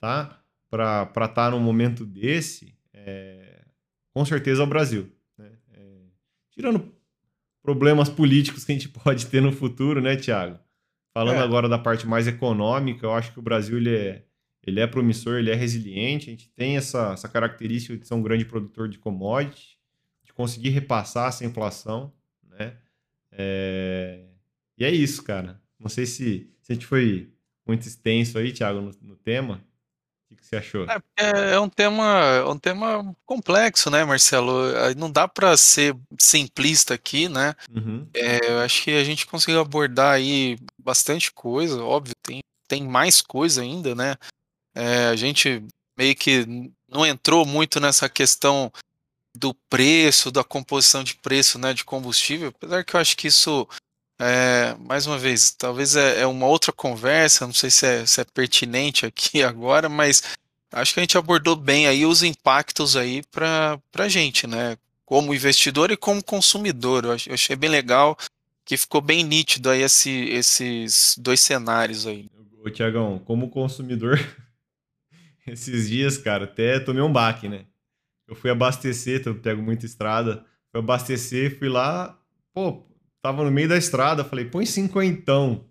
tá? 0.00 0.42
Para 0.68 1.02
estar 1.02 1.28
tá 1.28 1.50
num 1.50 1.60
momento 1.60 2.04
desse, 2.04 2.74
é, 2.92 3.64
com 4.12 4.24
certeza 4.24 4.62
é 4.62 4.64
o 4.64 4.68
Brasil. 4.68 5.12
Né? 5.36 5.50
É, 5.72 6.02
tirando 6.50 6.92
problemas 7.62 8.08
políticos 8.08 8.64
que 8.64 8.72
a 8.72 8.74
gente 8.74 8.88
pode 9.04 9.26
ter 9.26 9.40
no 9.40 9.52
futuro, 9.52 10.00
né, 10.00 10.16
Tiago? 10.16 10.58
Falando 11.12 11.38
é. 11.38 11.42
agora 11.42 11.68
da 11.68 11.78
parte 11.78 12.06
mais 12.06 12.26
econômica, 12.26 13.04
eu 13.04 13.12
acho 13.12 13.32
que 13.32 13.38
o 13.38 13.42
Brasil 13.42 13.76
ele 13.76 13.94
é, 13.94 14.24
ele 14.64 14.80
é 14.80 14.86
promissor, 14.86 15.38
ele 15.38 15.50
é 15.50 15.54
resiliente, 15.54 16.28
a 16.28 16.30
gente 16.30 16.48
tem 16.50 16.76
essa, 16.76 17.12
essa 17.12 17.28
característica 17.28 17.96
de 17.96 18.06
ser 18.06 18.14
um 18.14 18.22
grande 18.22 18.44
produtor 18.44 18.88
de 18.88 18.98
commodity, 18.98 19.78
de 20.24 20.32
conseguir 20.32 20.70
repassar 20.70 21.28
essa 21.28 21.44
inflação, 21.44 22.12
né? 22.44 22.76
É... 23.32 24.26
E 24.78 24.84
é 24.84 24.90
isso, 24.90 25.22
cara. 25.24 25.60
Não 25.78 25.88
sei 25.88 26.06
se, 26.06 26.48
se 26.62 26.72
a 26.72 26.74
gente 26.74 26.86
foi 26.86 27.32
muito 27.66 27.86
extenso 27.86 28.38
aí, 28.38 28.52
Thiago, 28.52 28.80
no, 28.80 28.90
no 29.02 29.16
tema, 29.16 29.62
o 30.30 30.36
que, 30.36 30.46
você 30.46 30.56
achou? 30.56 30.86
É, 31.16 31.54
é 31.54 31.60
um 31.60 31.68
tema, 31.68 32.04
é 32.36 32.44
um 32.44 32.58
tema 32.58 33.16
complexo, 33.26 33.90
né, 33.90 34.04
Marcelo? 34.04 34.52
Não 34.96 35.10
dá 35.10 35.26
para 35.26 35.56
ser 35.56 35.96
simplista 36.18 36.94
aqui, 36.94 37.28
né? 37.28 37.54
Uhum. 37.74 38.06
É, 38.14 38.50
eu 38.50 38.60
acho 38.60 38.84
que 38.84 38.92
a 38.92 39.04
gente 39.04 39.26
conseguiu 39.26 39.60
abordar 39.60 40.14
aí 40.14 40.58
bastante 40.78 41.32
coisa, 41.32 41.82
óbvio, 41.82 42.14
tem, 42.22 42.42
tem 42.68 42.84
mais 42.84 43.20
coisa 43.20 43.62
ainda, 43.62 43.94
né? 43.94 44.16
É, 44.74 45.06
a 45.06 45.16
gente 45.16 45.64
meio 45.96 46.14
que 46.14 46.46
não 46.88 47.04
entrou 47.04 47.44
muito 47.44 47.80
nessa 47.80 48.08
questão 48.08 48.72
do 49.34 49.54
preço, 49.68 50.30
da 50.30 50.42
composição 50.42 51.04
de 51.04 51.14
preço 51.14 51.58
né, 51.58 51.72
de 51.72 51.84
combustível, 51.84 52.48
apesar 52.48 52.84
que 52.84 52.96
eu 52.96 53.00
acho 53.00 53.16
que 53.16 53.28
isso 53.28 53.68
é, 54.22 54.76
mais 54.78 55.06
uma 55.06 55.16
vez, 55.16 55.50
talvez 55.52 55.96
é, 55.96 56.20
é, 56.20 56.26
uma 56.26 56.46
outra 56.46 56.70
conversa, 56.70 57.46
não 57.46 57.54
sei 57.54 57.70
se 57.70 57.86
é, 57.86 58.04
se 58.04 58.20
é 58.20 58.24
pertinente 58.24 59.06
aqui 59.06 59.42
agora, 59.42 59.88
mas 59.88 60.22
acho 60.70 60.92
que 60.92 61.00
a 61.00 61.02
gente 61.02 61.16
abordou 61.16 61.56
bem 61.56 61.86
aí 61.86 62.04
os 62.04 62.22
impactos 62.22 62.96
aí 62.96 63.22
para 63.30 63.80
a 63.96 64.08
gente, 64.08 64.46
né? 64.46 64.76
Como 65.06 65.34
investidor 65.34 65.90
e 65.90 65.96
como 65.96 66.22
consumidor. 66.22 67.04
Eu 67.04 67.34
achei 67.34 67.56
bem 67.56 67.70
legal 67.70 68.16
que 68.62 68.76
ficou 68.76 69.00
bem 69.00 69.24
nítido 69.24 69.70
aí 69.70 69.80
esse, 69.80 70.10
esses 70.10 71.16
dois 71.18 71.40
cenários 71.40 72.06
aí. 72.06 72.28
Ô, 72.62 72.68
Tiagão, 72.68 73.18
como 73.18 73.48
consumidor, 73.48 74.20
esses 75.48 75.88
dias, 75.88 76.18
cara, 76.18 76.44
até 76.44 76.78
tomei 76.78 77.02
um 77.02 77.12
baque, 77.12 77.48
né? 77.48 77.64
Eu 78.28 78.36
fui 78.36 78.50
abastecer, 78.50 79.22
eu 79.24 79.34
pego 79.34 79.62
muita 79.62 79.86
estrada, 79.86 80.44
fui 80.70 80.78
abastecer, 80.78 81.58
fui 81.58 81.70
lá, 81.70 82.16
pô, 82.52 82.86
Tava 83.22 83.44
no 83.44 83.50
meio 83.50 83.68
da 83.68 83.76
estrada, 83.76 84.24
falei, 84.24 84.46
põe 84.46 84.64
cinquentão. 84.64 85.68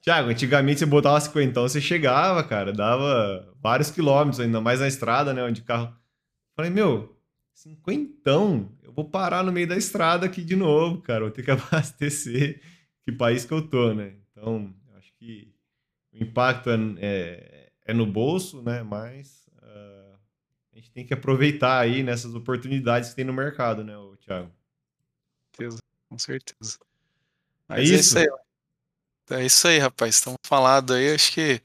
Tiago, 0.00 0.30
antigamente 0.30 0.80
você 0.80 0.86
botava 0.86 1.20
50, 1.20 1.60
você 1.60 1.80
chegava, 1.80 2.42
cara, 2.44 2.72
dava 2.72 3.52
vários 3.60 3.90
quilômetros, 3.90 4.40
ainda 4.40 4.60
mais 4.60 4.80
na 4.80 4.88
estrada, 4.88 5.34
né, 5.34 5.42
onde 5.42 5.62
carro... 5.62 5.94
Falei, 6.54 6.70
meu, 6.70 7.16
cinquentão, 7.52 8.72
eu 8.82 8.92
vou 8.92 9.04
parar 9.08 9.42
no 9.42 9.52
meio 9.52 9.66
da 9.66 9.76
estrada 9.76 10.26
aqui 10.26 10.42
de 10.42 10.56
novo, 10.56 11.02
cara, 11.02 11.20
vou 11.20 11.30
ter 11.30 11.42
que 11.42 11.50
abastecer, 11.52 12.62
que 13.04 13.12
país 13.12 13.44
que 13.44 13.52
eu 13.52 13.68
tô, 13.68 13.92
né? 13.92 14.14
Então, 14.30 14.72
acho 14.96 15.12
que 15.14 15.52
o 16.12 16.22
impacto 16.22 16.70
é, 16.70 16.76
é, 17.00 17.72
é 17.86 17.94
no 17.94 18.06
bolso, 18.06 18.62
né, 18.62 18.82
mas 18.82 19.48
uh, 19.58 20.18
a 20.72 20.76
gente 20.76 20.90
tem 20.90 21.04
que 21.04 21.14
aproveitar 21.14 21.80
aí 21.80 22.02
nessas 22.02 22.34
oportunidades 22.34 23.10
que 23.10 23.16
tem 23.16 23.24
no 23.24 23.32
mercado, 23.32 23.82
né, 23.82 23.94
Tiago? 24.20 24.57
Com 25.58 25.62
certeza, 25.62 25.78
com 26.08 26.18
certeza. 26.18 26.78
É 27.68 27.74
mas 27.74 27.90
é 27.90 27.94
isso? 27.94 28.18
é 28.18 28.22
isso 28.22 28.30
aí, 29.30 29.38
é 29.40 29.46
isso 29.46 29.68
aí, 29.68 29.78
rapaz. 29.78 30.14
Estamos 30.14 30.38
falando 30.46 30.94
aí, 30.94 31.12
acho 31.14 31.32
que. 31.32 31.60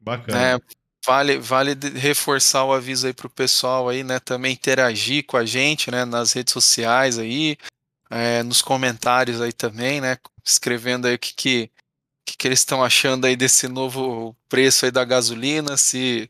Bacana. 0.00 0.58
Né, 0.58 0.64
vale, 1.06 1.38
vale 1.38 1.74
reforçar 1.94 2.64
o 2.64 2.72
aviso 2.72 3.06
aí 3.06 3.14
pro 3.14 3.30
pessoal 3.30 3.88
aí, 3.88 4.02
né? 4.02 4.18
Também 4.18 4.52
interagir 4.52 5.24
com 5.24 5.36
a 5.36 5.44
gente, 5.44 5.90
né? 5.90 6.04
Nas 6.04 6.32
redes 6.32 6.52
sociais 6.52 7.18
aí, 7.18 7.56
é, 8.10 8.42
nos 8.42 8.60
comentários 8.60 9.40
aí 9.40 9.52
também, 9.52 10.00
né? 10.00 10.18
Escrevendo 10.44 11.06
aí 11.06 11.14
o 11.14 11.18
que, 11.18 11.34
que, 11.34 11.70
que, 12.24 12.36
que 12.36 12.48
eles 12.48 12.60
estão 12.60 12.84
achando 12.84 13.26
aí 13.26 13.36
desse 13.36 13.68
novo 13.68 14.36
preço 14.48 14.84
aí 14.84 14.90
da 14.90 15.04
gasolina, 15.04 15.76
se, 15.76 16.28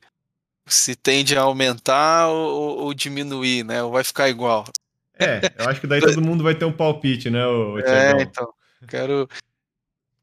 se 0.66 0.94
tende 0.94 1.36
a 1.36 1.42
aumentar 1.42 2.28
ou, 2.28 2.78
ou 2.78 2.94
diminuir, 2.94 3.64
né? 3.64 3.82
Ou 3.82 3.92
vai 3.92 4.04
ficar 4.04 4.28
igual. 4.28 4.64
É, 5.18 5.40
eu 5.58 5.68
acho 5.68 5.80
que 5.80 5.86
daí 5.86 6.00
todo 6.00 6.20
mundo 6.20 6.44
vai 6.44 6.54
ter 6.54 6.64
um 6.64 6.72
palpite, 6.72 7.30
né, 7.30 7.46
o 7.46 7.78
É, 7.78 8.22
então. 8.22 8.52
Quero, 8.86 9.28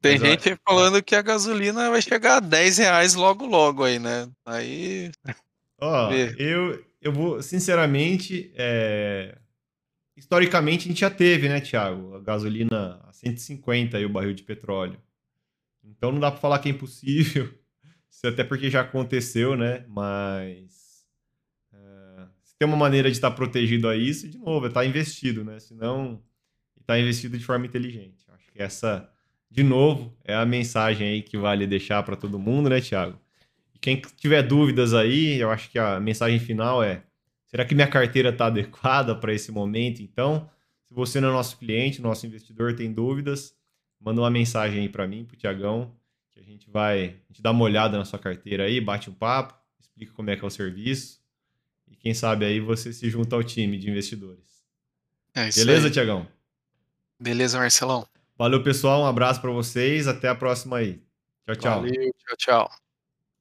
tem 0.00 0.18
Mas, 0.18 0.28
gente 0.28 0.56
falando 0.68 1.02
que 1.02 1.16
a 1.16 1.22
gasolina 1.22 1.90
vai 1.90 2.02
chegar 2.02 2.36
a 2.36 2.40
10 2.40 2.78
reais 2.78 3.14
logo 3.14 3.46
logo 3.46 3.82
aí, 3.82 3.98
né? 3.98 4.28
Aí. 4.44 5.10
Ó, 5.80 6.12
eu, 6.38 6.84
eu 7.00 7.12
vou, 7.12 7.42
sinceramente, 7.42 8.52
é... 8.54 9.36
historicamente 10.16 10.84
a 10.84 10.88
gente 10.88 11.00
já 11.00 11.10
teve, 11.10 11.48
né, 11.48 11.60
Thiago? 11.60 12.14
A 12.14 12.20
gasolina 12.20 13.00
a 13.08 13.12
150 13.12 13.96
aí 13.96 14.04
o 14.04 14.10
barril 14.10 14.34
de 14.34 14.42
petróleo. 14.42 15.00
Então 15.82 16.12
não 16.12 16.20
dá 16.20 16.30
para 16.30 16.40
falar 16.40 16.58
que 16.58 16.68
é 16.68 16.72
impossível, 16.72 17.52
até 18.24 18.44
porque 18.44 18.70
já 18.70 18.82
aconteceu, 18.82 19.56
né? 19.56 19.84
Mas. 19.88 20.83
Se 22.54 22.58
tem 22.58 22.68
uma 22.68 22.76
maneira 22.76 23.10
de 23.10 23.16
estar 23.16 23.32
protegido 23.32 23.88
a 23.88 23.96
isso, 23.96 24.28
de 24.28 24.38
novo, 24.38 24.66
é 24.66 24.68
estar 24.68 24.86
investido, 24.86 25.44
né? 25.44 25.58
Senão, 25.58 26.22
estar 26.80 26.98
investido 26.98 27.36
de 27.36 27.44
forma 27.44 27.66
inteligente. 27.66 28.24
Acho 28.28 28.52
que 28.52 28.62
essa 28.62 29.10
de 29.54 29.62
novo, 29.62 30.12
é 30.24 30.34
a 30.34 30.44
mensagem 30.44 31.06
aí 31.06 31.22
que 31.22 31.38
vale 31.38 31.64
deixar 31.64 32.02
para 32.02 32.16
todo 32.16 32.40
mundo, 32.40 32.68
né, 32.68 32.80
Thiago? 32.80 33.20
E 33.72 33.78
quem 33.78 34.02
tiver 34.16 34.42
dúvidas 34.42 34.92
aí, 34.92 35.38
eu 35.38 35.48
acho 35.48 35.70
que 35.70 35.78
a 35.78 36.00
mensagem 36.00 36.40
final 36.40 36.82
é: 36.82 37.04
será 37.46 37.64
que 37.64 37.72
minha 37.72 37.86
carteira 37.86 38.30
está 38.30 38.46
adequada 38.46 39.14
para 39.14 39.32
esse 39.32 39.52
momento? 39.52 40.02
Então, 40.02 40.50
se 40.82 40.92
você 40.92 41.20
não 41.20 41.28
é 41.28 41.32
nosso 41.32 41.56
cliente, 41.56 42.02
nosso 42.02 42.26
investidor, 42.26 42.74
tem 42.74 42.92
dúvidas, 42.92 43.54
manda 44.00 44.20
uma 44.20 44.30
mensagem 44.30 44.80
aí 44.80 44.88
para 44.88 45.06
mim, 45.06 45.24
para 45.24 45.34
o 45.34 45.38
Tiagão, 45.38 45.94
que 46.32 46.40
a 46.40 46.42
gente 46.42 46.68
vai 46.68 47.14
gente 47.28 47.40
dá 47.40 47.52
uma 47.52 47.62
olhada 47.62 47.96
na 47.96 48.04
sua 48.04 48.18
carteira 48.18 48.64
aí, 48.64 48.80
bate 48.80 49.08
um 49.08 49.14
papo, 49.14 49.54
explica 49.78 50.12
como 50.14 50.30
é 50.30 50.36
que 50.36 50.42
é 50.42 50.46
o 50.48 50.50
serviço. 50.50 51.20
Quem 52.04 52.12
sabe 52.12 52.44
aí 52.44 52.60
você 52.60 52.92
se 52.92 53.08
junta 53.08 53.34
ao 53.34 53.42
time 53.42 53.78
de 53.78 53.88
investidores. 53.88 54.62
É 55.34 55.50
Beleza, 55.50 55.90
Tiagão? 55.90 56.28
Beleza, 57.18 57.56
Marcelão. 57.56 58.06
Valeu, 58.36 58.62
pessoal. 58.62 59.00
Um 59.00 59.06
abraço 59.06 59.40
para 59.40 59.50
vocês. 59.50 60.06
Até 60.06 60.28
a 60.28 60.34
próxima 60.34 60.76
aí. 60.76 61.02
Tchau, 61.46 61.56
tchau. 61.56 61.80
Valeu, 61.80 62.12
tchau, 62.12 62.36
tchau. 62.36 62.70